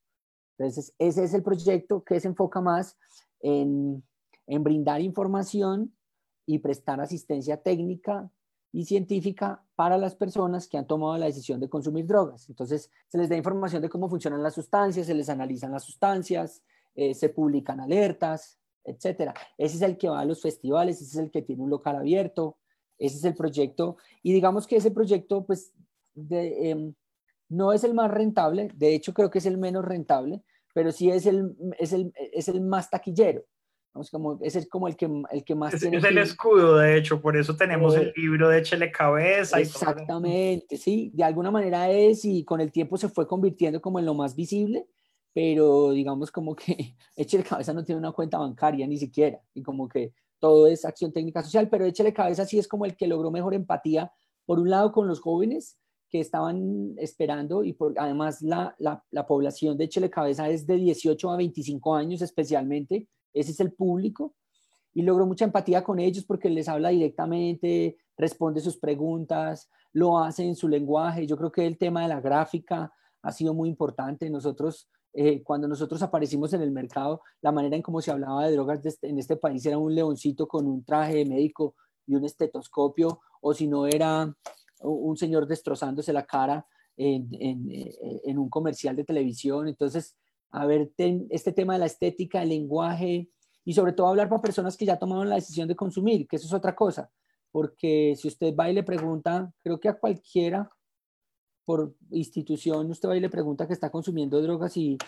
[0.59, 2.99] Entonces, ese es el proyecto que se enfoca más
[3.41, 4.05] en,
[4.47, 5.97] brindar información
[6.45, 8.31] y prestar asistencia técnica
[8.73, 12.49] y científica para las personas que han tomado la decisión de consumir drogas.
[12.49, 16.63] Entonces, se les da información de cómo funcionan las sustancias, se les analizan las sustancias,
[16.95, 19.33] eh, se publican alertas, etc.
[19.57, 21.97] Ese es el que va a los festivales, ese es el que tiene un local
[21.97, 22.59] abierto,
[23.01, 23.97] ese es el proyecto.
[24.23, 25.73] Y digamos que ese proyecto, pues,
[26.31, 26.95] em,
[27.49, 30.43] no es el más rentable, de hecho creo que es el menos rentable,
[30.73, 33.45] pero sí es el, es el, es el más taquillero.
[33.93, 35.75] Vamos, como, ese es como el que, el que más...
[35.75, 39.59] Es, es el escudo, de hecho, por eso tenemos el eh, libro de Chele Cabeza.
[39.59, 44.07] Exactamente, sí, de alguna manera es y con el tiempo se fue convirtiendo como en
[44.07, 44.87] lo más visible,
[45.33, 49.89] pero digamos como que Échele Cabeza no tiene una cuenta bancaria ni siquiera, y como
[49.89, 53.31] que todo es acción técnica social, pero Échele Cabeza sí es como el que logró
[53.31, 54.13] mejor empatía,
[54.47, 55.79] por un lado con los jóvenes
[56.09, 60.77] que estaban esperando y por, además la, la, la población de Échele Cabeza es de
[60.77, 64.35] 18 a 25 años especialmente, ese es el público
[64.93, 70.45] y logró mucha empatía con ellos porque les habla directamente, responde sus preguntas, lo hace
[70.45, 71.27] en su lenguaje.
[71.27, 74.29] Yo creo que el tema de la gráfica ha sido muy importante.
[74.31, 78.53] Nosotros, eh, cuando nosotros aparecimos en el mercado, la manera en cómo se hablaba de
[78.53, 81.75] drogas este, en este país era un leoncito con un traje de médico
[82.07, 84.35] y un estetoscopio, o si no era
[84.83, 89.69] un señor destrozándose la cara en, en un comercial de televisión.
[89.69, 90.17] Entonces,
[90.51, 90.91] a ver
[91.31, 93.31] este tema de la estética, el lenguaje
[93.65, 96.47] y sobre todo hablar para personas que ya tomaron la decisión de consumir, que eso
[96.47, 97.11] es otra cosa,
[97.53, 100.71] porque si usted va y le pregunta, creo que a cualquiera
[101.71, 104.99] por institución, usted va y le pregunta que está consumiendo drogas y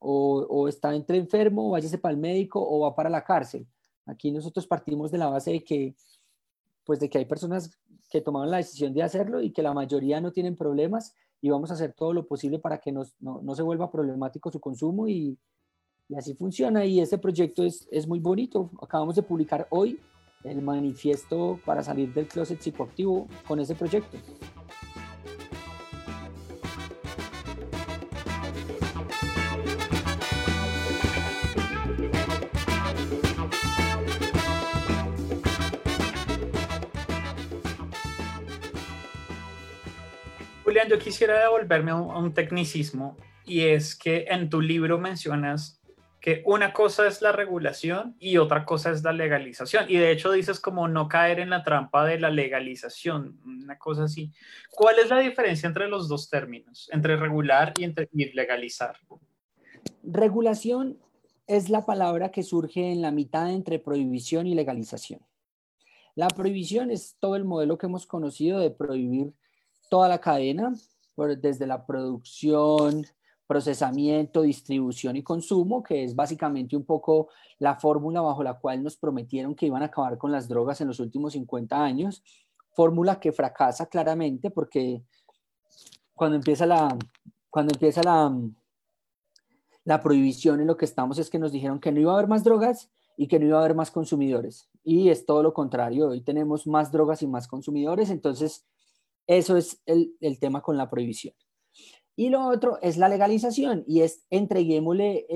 [0.00, 3.68] o, está entre enfermo, o váyase para el médico o va para la cárcel.
[4.04, 5.94] Aquí nosotros partimos de la base de que,
[6.82, 7.70] pues de que hay personas
[8.10, 11.70] que tomaron la decisión de hacerlo y que la mayoría no tienen problemas y vamos
[11.70, 15.38] a hacer todo lo posible para que no, no, se vuelva problemático su consumo y,
[16.08, 16.84] y así funciona.
[16.84, 18.72] Y este proyecto es, es, muy bonito.
[18.82, 20.00] Acabamos de publicar hoy
[20.42, 24.18] el manifiesto para salir del closet psicoactivo con ese proyecto.
[40.78, 45.82] Julián, yo quisiera devolverme a un, tecnicismo y es que en tu libro mencionas
[46.20, 49.86] que una cosa es la regulación y otra cosa es la legalización.
[49.88, 54.04] Y de hecho dices como no caer en la trampa de la legalización, una cosa
[54.04, 54.30] así.
[54.70, 58.98] ¿Cuál es la diferencia entre los dos términos, entre regular y, entre, y legalizar?
[60.04, 60.96] Regulación
[61.48, 65.20] es la palabra que surge en la mitad entre prohibición y legalización.
[66.14, 69.32] La prohibición es todo el modelo que hemos conocido de prohibir
[69.88, 70.74] toda la cadena,
[71.40, 73.04] desde la producción,
[73.46, 77.28] procesamiento, distribución y consumo, que es básicamente un poco
[77.58, 80.88] la fórmula bajo la cual nos prometieron que iban a acabar con las drogas en
[80.88, 82.22] los últimos 50 años,
[82.72, 85.02] fórmula que fracasa claramente porque
[86.14, 86.96] cuando empieza la,
[87.48, 88.32] cuando empieza la,
[89.84, 92.28] la prohibición en lo que estamos es que nos dijeron que no iba a haber
[92.28, 94.68] más drogas y que no iba a haber más consumidores.
[94.84, 98.66] Y es todo lo contrario, hoy tenemos más drogas y más consumidores, entonces
[99.28, 101.34] eso es el, tema con la prohibición.
[102.16, 105.26] Y lo otro es la legalización y es entreguémosle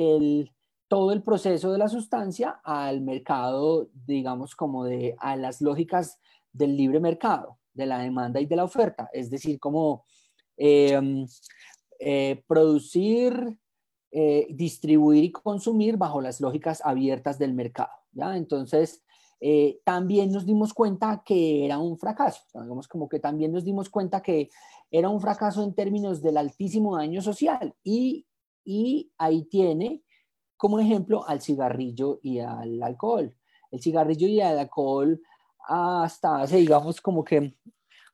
[0.88, 6.18] todo el proceso de la sustancia al mercado, digamos, como de a las lógicas
[6.52, 9.08] del libre mercado, de la demanda y de la oferta.
[9.12, 10.04] Es decir, como
[10.56, 11.26] em,
[11.98, 13.58] eh, producir,
[14.10, 17.92] eh, distribuir y consumir bajo las lógicas abiertas del mercado.
[18.12, 18.36] ¿ya?
[18.36, 19.02] Entonces,
[19.44, 22.42] eh, también nos dimos cuenta que era un fracaso.
[22.54, 24.50] Digamos como que también nos dimos cuenta que
[24.88, 27.74] era un fracaso en términos del altísimo daño social.
[27.82, 28.24] Y,
[28.64, 30.04] y ahí tiene
[30.56, 33.34] como ejemplo al cigarrillo y al alcohol.
[33.72, 35.20] El cigarrillo y el alcohol
[35.66, 37.56] hasta hace, digamos, como que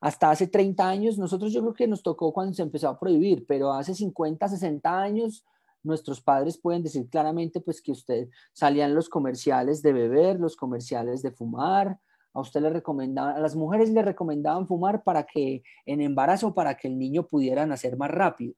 [0.01, 3.45] hasta hace 30 años, nosotros yo creo que nos tocó cuando se empezó a prohibir,
[3.47, 5.45] pero hace 50, 60 años
[5.83, 11.23] nuestros padres pueden decir claramente pues que usted salían los comerciales de beber, los comerciales
[11.23, 11.99] de fumar,
[12.35, 16.77] a usted le recomendaban, a las mujeres le recomendaban fumar para que en embarazo, para
[16.77, 18.55] que el niño pudiera nacer más rápido.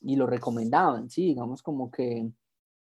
[0.00, 2.30] Y lo recomendaban, sí, digamos como que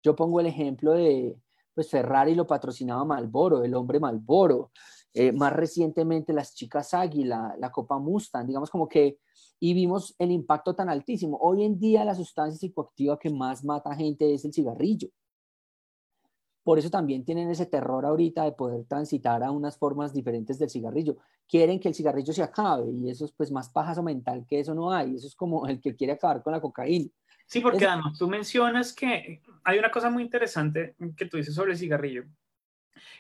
[0.03, 1.37] yo pongo el ejemplo de,
[1.75, 4.71] pues Ferrari lo patrocinaba Malboro, el hombre Malboro,
[5.13, 9.19] eh, más recientemente las chicas Águila, la Copa Mustang, digamos como que,
[9.59, 11.37] y vimos el impacto tan altísimo.
[11.41, 15.09] Hoy en día la sustancia psicoactiva que más mata gente es el cigarrillo.
[16.63, 20.71] Por eso también tienen ese terror ahorita de poder transitar a unas formas diferentes del
[20.71, 21.17] cigarrillo.
[21.49, 24.75] Quieren que el cigarrillo se acabe y eso es pues más pajazo mental que eso
[24.75, 25.17] no hay.
[25.17, 27.11] Eso es como el que quiere acabar con la cocaína.
[27.47, 31.73] Sí, porque además tú mencionas que hay una cosa muy interesante que tú dices sobre
[31.73, 32.25] el cigarrillo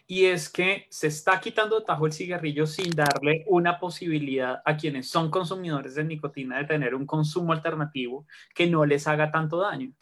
[0.06, 4.76] y es que se está quitando de tajo el cigarrillo sin darle una posibilidad a
[4.76, 9.58] quienes son consumidores de nicotina de tener un consumo alternativo que no les haga tanto
[9.58, 9.92] daño.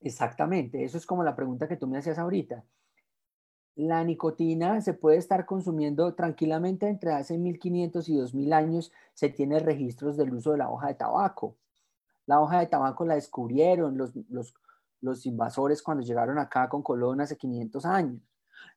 [0.00, 2.64] Exactamente, eso es como la pregunta que tú me hacías ahorita.
[3.76, 8.92] La nicotina se puede estar consumiendo tranquilamente entre hace 1500 y 2000 años.
[9.12, 11.56] Se tiene registros del uso de la hoja de tabaco.
[12.24, 14.54] La hoja de tabaco la descubrieron los, los,
[15.02, 18.22] los invasores cuando llegaron acá con Colón hace 500 años.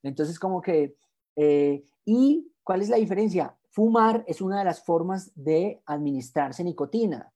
[0.03, 0.95] Entonces, como que,
[1.35, 3.55] eh, ¿y cuál es la diferencia?
[3.69, 7.31] Fumar es una de las formas de administrarse nicotina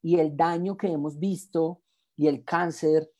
[0.00, 1.80] y el daño que hemos visto
[2.16, 3.10] y el cáncer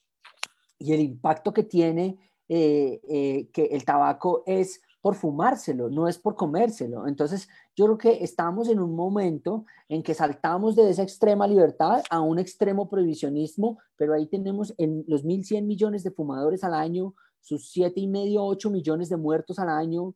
[0.78, 2.18] y el impacto que tiene
[2.48, 7.08] eh, eh, que el tabaco es por fumárselo, no es por comérselo.
[7.08, 12.02] Entonces, yo creo que estamos en un momento en que saltamos de esa extrema libertad
[12.08, 17.14] a un extremo prohibicionismo, pero ahí tenemos en los 1.100 millones de fumadores al año,
[17.42, 20.14] sus siete y medio, 8 millones de muertos al año,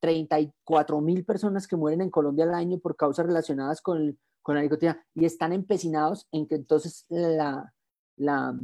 [0.00, 4.62] 34 mil personas que mueren en Colombia al año por causas relacionadas con, con la
[4.62, 7.72] nicotina y están empecinados en que entonces la,
[8.16, 8.54] la,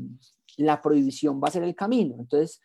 [0.59, 2.17] la prohibición va a ser el camino.
[2.19, 2.61] Entonces,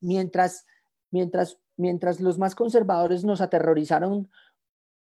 [0.00, 0.64] mientras,
[1.10, 4.30] mientras, mientras los más conservadores nos aterrorizaron,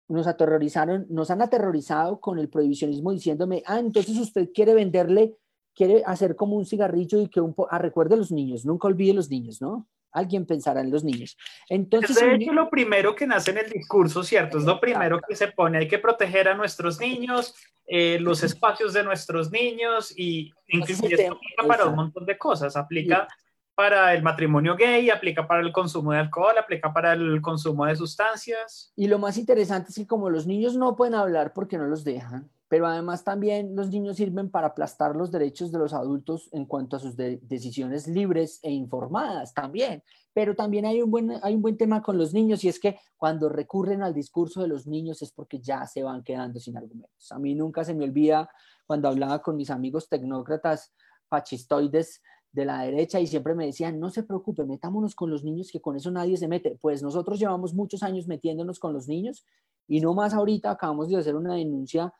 [0.07, 5.37] nos aterrorizaron, nos han aterrorizado con el prohibicionismo diciéndome, ah, entonces usted quiere venderle
[5.80, 9.13] quiere hacer como un cigarrillo y que un ah, recuerde a los niños, nunca olvide
[9.13, 9.88] los niños, ¿no?
[10.11, 11.38] Alguien pensará en los niños.
[11.69, 14.57] Entonces, de hecho, lo primero que nace en el discurso, ¿cierto?
[14.57, 15.77] Es lo primero que se pone.
[15.77, 17.55] Hay que proteger a nuestros niños,
[17.88, 22.75] eh, los espacios de nuestros niños y incluso esto aplica para un montón de cosas.
[22.75, 23.25] Aplica
[23.73, 27.95] para el matrimonio gay, aplica para el consumo de alcohol, aplica para el consumo de
[27.95, 28.91] sustancias.
[28.97, 32.03] Y lo más interesante es que como los niños no pueden hablar porque no los
[32.03, 36.65] dejan, pero además también los niños sirven para aplastar los derechos de los adultos en
[36.65, 40.03] cuanto a sus decisiones libres e informadas también.
[40.34, 42.99] Pero también hay un, buen, hay un buen tema con los niños y es que
[43.17, 47.32] cuando recurren al discurso de los niños es porque ya se van quedando sin argumentos.
[47.32, 48.47] A mí nunca se me olvida
[48.86, 50.93] cuando hablaba con mis amigos tecnócratas
[51.28, 55.72] fascistoides de la derecha y siempre me decían, no se preocupe, metámonos con los niños,
[55.72, 56.78] que con eso nadie se mete.
[56.80, 59.43] Pues nosotros llevamos muchos años metiéndonos con los niños
[59.88, 62.13] y no más ahorita acabamos de hacer una denuncia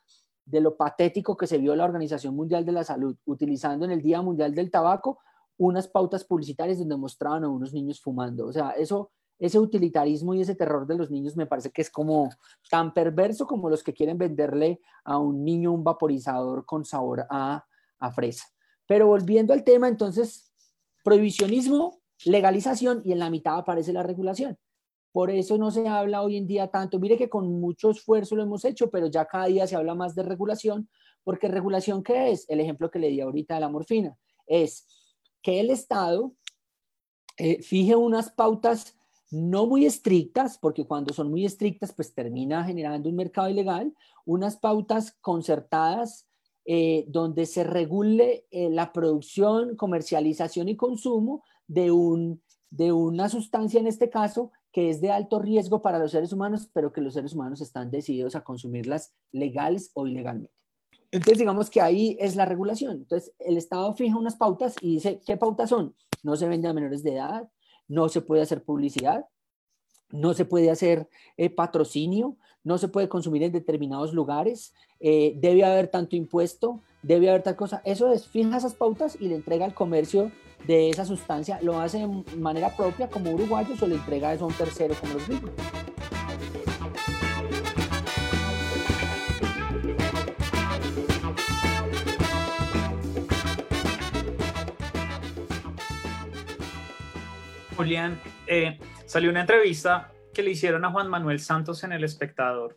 [0.50, 4.02] de lo patético que se vio la Organización Mundial de la Salud utilizando en el
[4.02, 5.18] Día Mundial del Tabaco
[5.56, 8.46] unas pautas publicitarias donde mostraban a unos niños fumando.
[8.46, 11.90] O sea, eso, ese utilitarismo y ese terror de los niños me parece que es
[11.90, 12.30] como
[12.70, 17.64] tan perverso como los que quieren venderle a un niño un vaporizador con sabor a,
[17.98, 18.46] a fresa.
[18.86, 20.50] Pero volviendo al tema, entonces,
[21.04, 24.58] prohibicionismo, legalización y en la mitad aparece la regulación.
[25.12, 26.98] Por eso no se habla hoy en día tanto.
[26.98, 30.14] Mire que con mucho esfuerzo lo hemos hecho, pero ya cada día se habla más
[30.14, 30.88] de regulación,
[31.24, 32.48] porque regulación, ¿qué es?
[32.48, 34.86] El ejemplo que le di ahorita de la morfina, es
[35.42, 36.32] que el Estado
[37.36, 38.96] eh, fije unas pautas
[39.30, 43.94] no muy estrictas, porque cuando son muy estrictas, pues termina generando un mercado ilegal,
[44.24, 46.28] unas pautas concertadas
[46.64, 53.80] eh, donde se regule eh, la producción, comercialización y consumo de, un, de una sustancia,
[53.80, 57.14] en este caso, que es de alto riesgo para los seres humanos, pero que los
[57.14, 60.54] seres humanos están decididos a consumirlas legales o ilegalmente.
[61.12, 62.98] Entonces, digamos que ahí es la regulación.
[62.98, 65.94] Entonces, el Estado fija unas pautas y dice, ¿qué pautas son?
[66.22, 67.48] No se vende a menores de edad,
[67.88, 69.26] no se puede hacer publicidad,
[70.10, 75.64] no se puede hacer eh, patrocinio, no se puede consumir en determinados lugares, eh, debe
[75.64, 77.82] haber tanto impuesto, debe haber tal cosa.
[77.84, 80.30] Eso es, fija esas pautas y le entrega al comercio
[80.66, 84.48] de esa sustancia, lo hace de manera propia como uruguayos o le entrega eso a
[84.48, 85.50] un tercero como los gringos.
[97.76, 102.76] Julián, eh, salió una entrevista que le hicieron a Juan Manuel Santos en El Espectador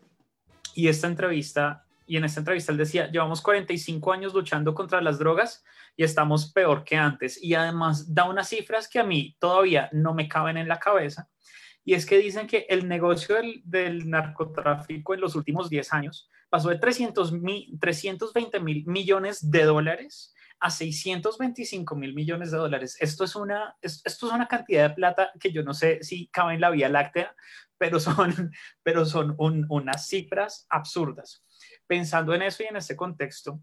[0.75, 5.20] y esta entrevista, y en esta entrevista él decía, llevamos 45 años luchando contra las
[5.20, 5.64] drogas
[5.95, 7.41] y estamos peor que antes.
[7.41, 11.30] Y además da unas cifras que a mí todavía no me caben en la cabeza.
[11.86, 16.70] Y es que dicen que el negocio del, narcotráfico en los últimos 10 años pasó
[16.70, 17.34] de 300
[17.80, 22.95] 320 mil millones de dólares a 625 mil millones de dólares.
[23.01, 26.54] Esto es, una, esto es una cantidad de plata que yo no sé si cabe
[26.54, 27.36] en la Vía Láctea,
[27.78, 28.51] pero son,
[28.84, 31.43] pero son unas cifras absurdas.
[31.88, 33.61] Pensando en eso y en este contexto,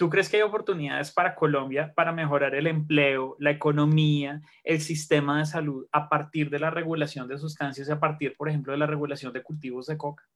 [0.00, 5.38] ¿Tú crees que hay oportunidades para Colombia para mejorar el empleo, la economía, el sistema
[5.38, 8.78] de salud a partir de la regulación de sustancias y a partir, por ejemplo, de
[8.78, 10.26] la regulación de cultivos de coca?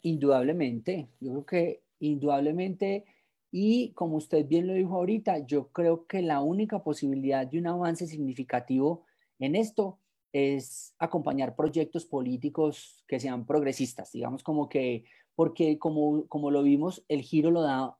[0.00, 3.04] Indudablemente, yo creo que indudablemente,
[3.52, 7.66] y como usted bien lo dijo ahorita, yo creo que la única posibilidad de un
[7.66, 9.04] avance significativo
[9.38, 10.00] en esto
[10.32, 15.04] es acompañar proyectos políticos que sean progresistas, digamos como que,
[15.36, 17.96] porque como, como lo vimos, el giro lo da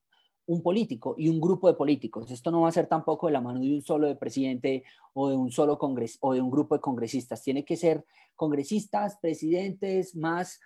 [0.46, 2.30] un político y un grupo de políticos.
[2.30, 5.28] Esto no va a ser tampoco de la mano de un solo de presidente o
[5.28, 7.42] de un solo congres o de un grupo de congresistas.
[7.42, 10.60] Tiene que ser congresistas, presidentes, más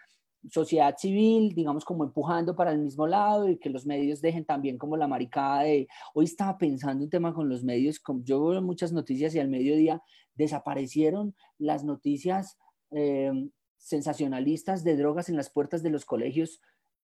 [0.49, 4.79] sociedad civil, digamos como empujando para el mismo lado y que los medios dejen también
[4.79, 8.91] como la maricada de, hoy estaba pensando un tema con los medios, yo veo muchas
[8.93, 10.03] noticias y al mediodía
[10.35, 12.57] desaparecieron las noticias
[12.91, 13.51] eh,
[13.81, 16.61] sensacionalistas de drogas en las puertas de los colegios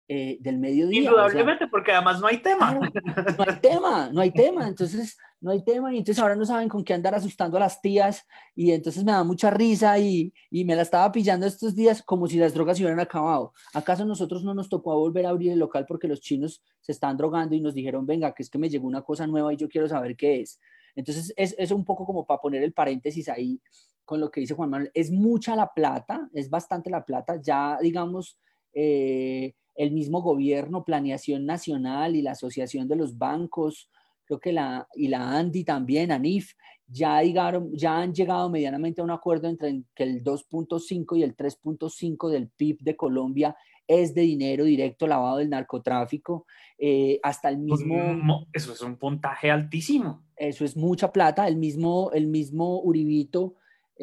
[0.08, 1.02] eh, del mediodía.
[1.02, 2.72] Indudablemente, porque además no hay tema.
[2.74, 6.68] no hay tema, no hay tema, entonces no hay tema y entonces ahora no saben
[6.68, 10.64] con qué andar asustando a las tías y entonces me da mucha risa y, y
[10.64, 13.52] me la estaba pillando estos días como si las drogas se hubieran acabado.
[13.74, 17.16] ¿Acaso nosotros no nos tocó volver a abrir el local porque los chinos se están
[17.16, 19.68] drogando y nos dijeron, venga, que es que me llegó una cosa nueva y yo
[19.68, 20.60] quiero saber qué es?
[20.94, 23.60] Entonces es, es un poco como para poner el paréntesis ahí
[24.04, 24.90] con lo que dice Juan Manuel.
[24.94, 28.38] Es mucha la plata, es bastante la plata, ya digamos...
[28.74, 33.90] Eh, el mismo gobierno, Planeación Nacional y la Asociación de los Bancos,
[34.24, 36.52] creo que la, y la ANDI también, ANIF,
[36.86, 41.36] ya, llegaron, ya han llegado medianamente a un acuerdo entre que el 2.5 y el
[41.36, 46.46] 3.5 del PIB de Colombia es de dinero directo lavado del narcotráfico,
[46.78, 48.46] eh, hasta el mismo...
[48.52, 50.22] Eso es un puntaje altísimo.
[50.36, 53.56] Eso es mucha plata, el mismo, el mismo Uribito,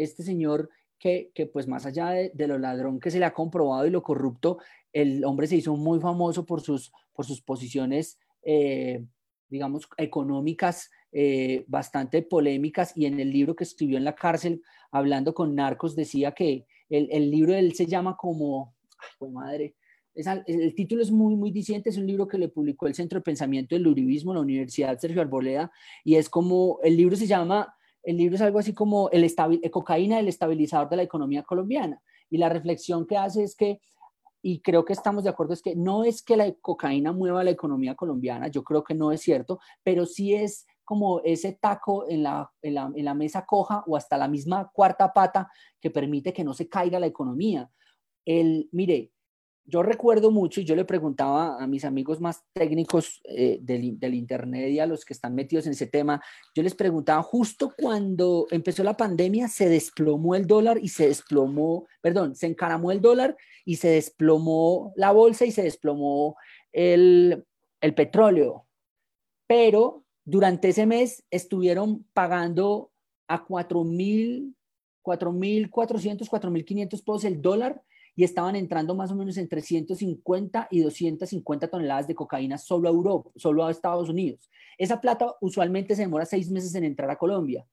[0.04, 3.34] este señor que, que pues más allá de, de, lo ladrón que se le ha
[3.34, 4.60] comprobado y lo corrupto,
[4.91, 9.06] el hombre se hizo muy famoso por sus, por sus posiciones, eh,
[9.50, 15.34] digamos, económicas eh, bastante polémicas y en el libro que escribió en la cárcel, hablando
[15.34, 18.76] con narcos, decía que el, el libro de él se llama como,
[19.20, 19.76] ay, madre,
[20.45, 23.24] el título es muy, muy diciente, es un libro que le publicó el Centro de
[23.24, 25.72] Pensamiento del Uribismo, la Universidad Sergio Arboleda,
[26.04, 27.74] y es como, el libro se llama,
[28.10, 29.32] el libro es algo así como el
[29.70, 32.01] cocaína, el estabilizador de la economía colombiana.
[32.30, 33.80] Y la reflexión que hace es que
[34.41, 37.51] y creo que estamos de acuerdo, es que no es que la cocaína mueva la
[37.51, 42.24] economía colombiana, yo creo que no es cierto, pero sí es como ese taco en
[42.24, 46.34] la, en la, en la mesa coja o hasta la misma cuarta pata que permite
[46.34, 47.70] que no se caiga la economía.
[48.26, 49.12] El, mire,
[49.66, 54.16] yo recuerdo mucho y yo le preguntaba a mis amigos más técnicos eh, del, del,
[54.16, 56.22] Internet y a los que están metidos en ese tema,
[56.55, 61.88] yo les preguntaba justo cuando empezó la pandemia, se desplomó el dólar y se desplomó,
[62.01, 66.36] perdón, se encaramó el dólar y se desplomó la bolsa y se desplomó
[66.72, 67.45] el,
[67.82, 68.66] el petróleo.
[69.47, 72.91] Pero durante ese mes estuvieron pagando
[73.28, 74.53] a 4.000,
[75.03, 77.82] 4.400, 4.500 pesos el dólar
[78.20, 82.92] y estaban entrando más o menos entre 150 y 250 toneladas de cocaína solo a
[82.92, 84.50] Europa, solo a Estados Unidos.
[84.78, 87.66] Esa plata usualmente se demora seis meses en entrar a Colombia.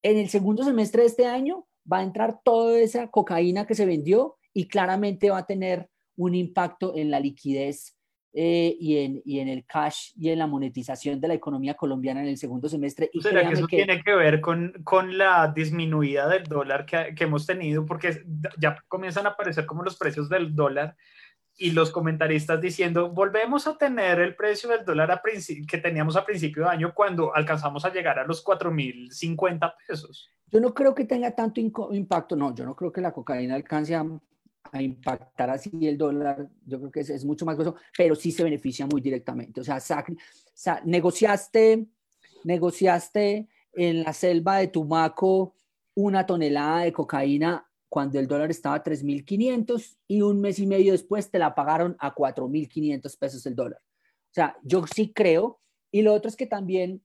[0.00, 3.86] En el segundo semestre de este año va a entrar toda esa cocaína que se
[3.86, 7.97] vendió y claramente va a tener un impacto en la liquidez
[8.32, 12.20] eh, y, en, y, en, el cash y en la monetización de la economía colombiana
[12.20, 13.08] en el segundo semestre.
[13.12, 17.24] Y ¿Será que eso tiene que ver con, con la disminuida del dólar que, que,
[17.24, 17.86] hemos tenido?
[17.86, 18.24] Porque
[18.58, 20.94] ya comienzan a aparecer como los precios del dólar
[21.58, 25.20] y los comentaristas diciendo, volvemos a tener el precio del dólar a
[25.66, 30.30] que teníamos a principio de año cuando alcanzamos a llegar a los 4.050 pesos.
[30.50, 33.96] Yo no creo que tenga tanto impacto, no, yo no creo que la cocaína alcance
[33.96, 34.06] a
[34.72, 38.44] a impactar así el dólar, yo creo que es, mucho más grueso, pero sí se
[38.44, 39.60] beneficia muy directamente.
[39.60, 40.04] O sea,
[40.84, 41.86] negociaste,
[42.44, 45.54] negociaste en la selva de Tumaco
[45.94, 50.92] una tonelada de cocaína cuando el dólar estaba a 3.500 y un mes y medio
[50.92, 53.80] después te la pagaron a 4.500 pesos el dólar.
[54.30, 55.60] O sea, yo sí creo.
[55.90, 57.02] Y lo otro es que también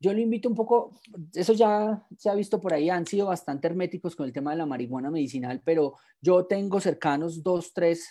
[0.00, 0.92] yo le invito un poco,
[1.34, 4.58] eso ya se ha visto por ahí, han sido bastante herméticos con el tema de
[4.58, 8.08] la marihuana medicinal, pero yo tengo cercanos dos, tres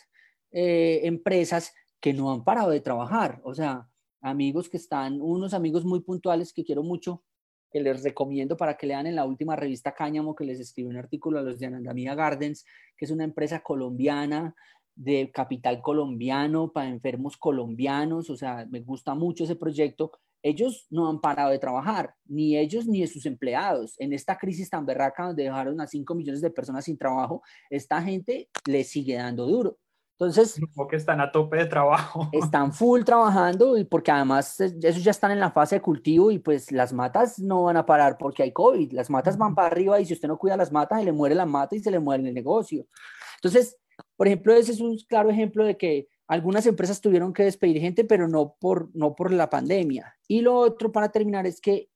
[0.52, 3.40] eh, empresas que no han parado de trabajar.
[3.44, 3.88] O sea,
[4.22, 7.24] amigos que están, unos amigos muy puntuales que quiero mucho,
[7.72, 10.98] que les recomiendo para que lean en la última revista Cáñamo, que les escribió un
[10.98, 12.66] artículo a los de Anandamia Gardens,
[12.98, 14.56] que es una empresa colombiana
[14.96, 20.12] de capital colombiano para enfermos colombianos, o sea, me gusta mucho ese proyecto.
[20.44, 23.96] Ellos no han parado de trabajar, ni ellos ni sus empleados.
[24.00, 28.02] En esta crisis tan berraca donde dejaron a 5 millones de personas sin trabajo, esta
[28.02, 29.78] gente le sigue dando duro.
[30.20, 30.60] Entonces,
[30.90, 32.28] que están a tope de trabajo.
[32.34, 36.40] Están full trabajando y porque además esos ya están en la fase de cultivo y
[36.40, 38.94] pues las matas no van a parar porque hay COVID.
[38.94, 41.36] Las matas van para arriba y si usted no cuida las matas, se le muere
[41.36, 42.88] la mata y se le muere el negocio.
[43.36, 43.78] Entonces,
[44.16, 48.04] por ejemplo, ese es un claro ejemplo de que algunas empresas tuvieron que despedir gente,
[48.04, 50.16] pero no por, no por la pandemia.
[50.28, 51.90] Y lo otro, para terminar, es que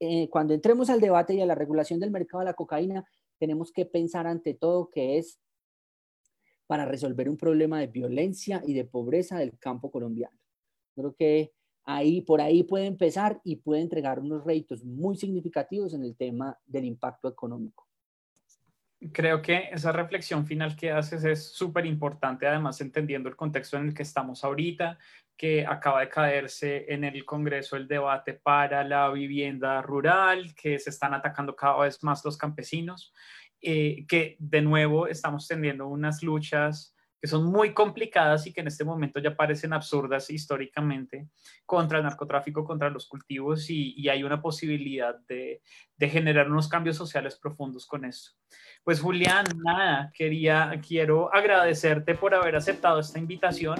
[0.00, 3.04] eh, cuando entremos al debate y a la regulación del mercado de la cocaína,
[3.38, 5.38] tenemos que pensar ante todo que es
[6.66, 10.38] para resolver un problema de violencia y de pobreza del campo colombiano.
[10.94, 11.52] Creo que
[11.84, 16.58] ahí, por ahí puede empezar y puede entregar unos réditos muy significativos en el tema
[16.66, 17.87] del impacto económico.
[19.12, 23.88] Creo que esa reflexión final que haces es súper importante, además entendiendo el contexto en
[23.88, 24.98] el que estamos ahorita,
[25.36, 30.90] que acaba de caerse en el Congreso el debate para la vivienda rural, que se
[30.90, 33.12] están atacando cada vez más los campesinos
[33.60, 38.68] eh, que de nuevo estamos teniendo unas luchas que son muy complicadas y que en
[38.68, 41.28] este momento ya parecen absurdas históricamente
[41.66, 45.60] contra el narcotráfico, contra los cultivos y, hay una posibilidad de,
[45.96, 48.30] de, generar unos cambios sociales profundos con esto.
[48.82, 53.78] Pues Julián, nada, quería, quiero agradecerte por haber aceptado esta invitación.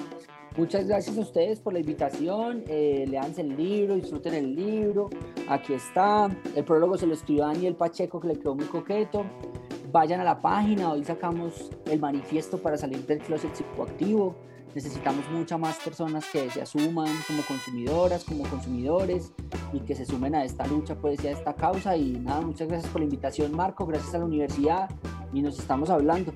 [0.57, 2.65] Muchas gracias a ustedes por la invitación.
[2.67, 5.09] Eh, leanse el libro, disfruten el libro.
[5.49, 6.29] Aquí está.
[6.55, 9.25] El prólogo se lo escribió Daniel Pacheco, que le quedó muy coqueto
[9.91, 14.37] vayan a la página, hoy sacamos el manifiesto para salir del closet psicoactivo.
[14.75, 19.33] Necesitamos muchas más personas que se asuman como consumidoras, como consumidores
[19.73, 21.97] y que se sumen a esta lucha, pues, y a esta causa.
[21.97, 24.91] Y nada, muchas gracias por la invitación, Marco, gracias a la universidad
[25.33, 26.33] y nos estamos hablando.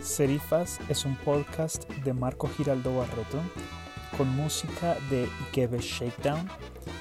[0.00, 3.38] Serifas es un podcast de Marco Giraldo Barreto
[4.18, 6.48] con música de Gebe Shakedown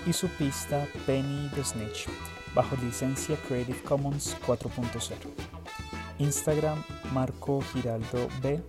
[0.06, 2.06] y su pista Penny the Snitch
[2.54, 5.16] bajo licencia Creative Commons 4.0.
[6.20, 8.62] Instagram Marco Giraldo B,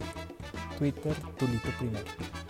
[0.78, 2.47] Twitter Tulito Primero.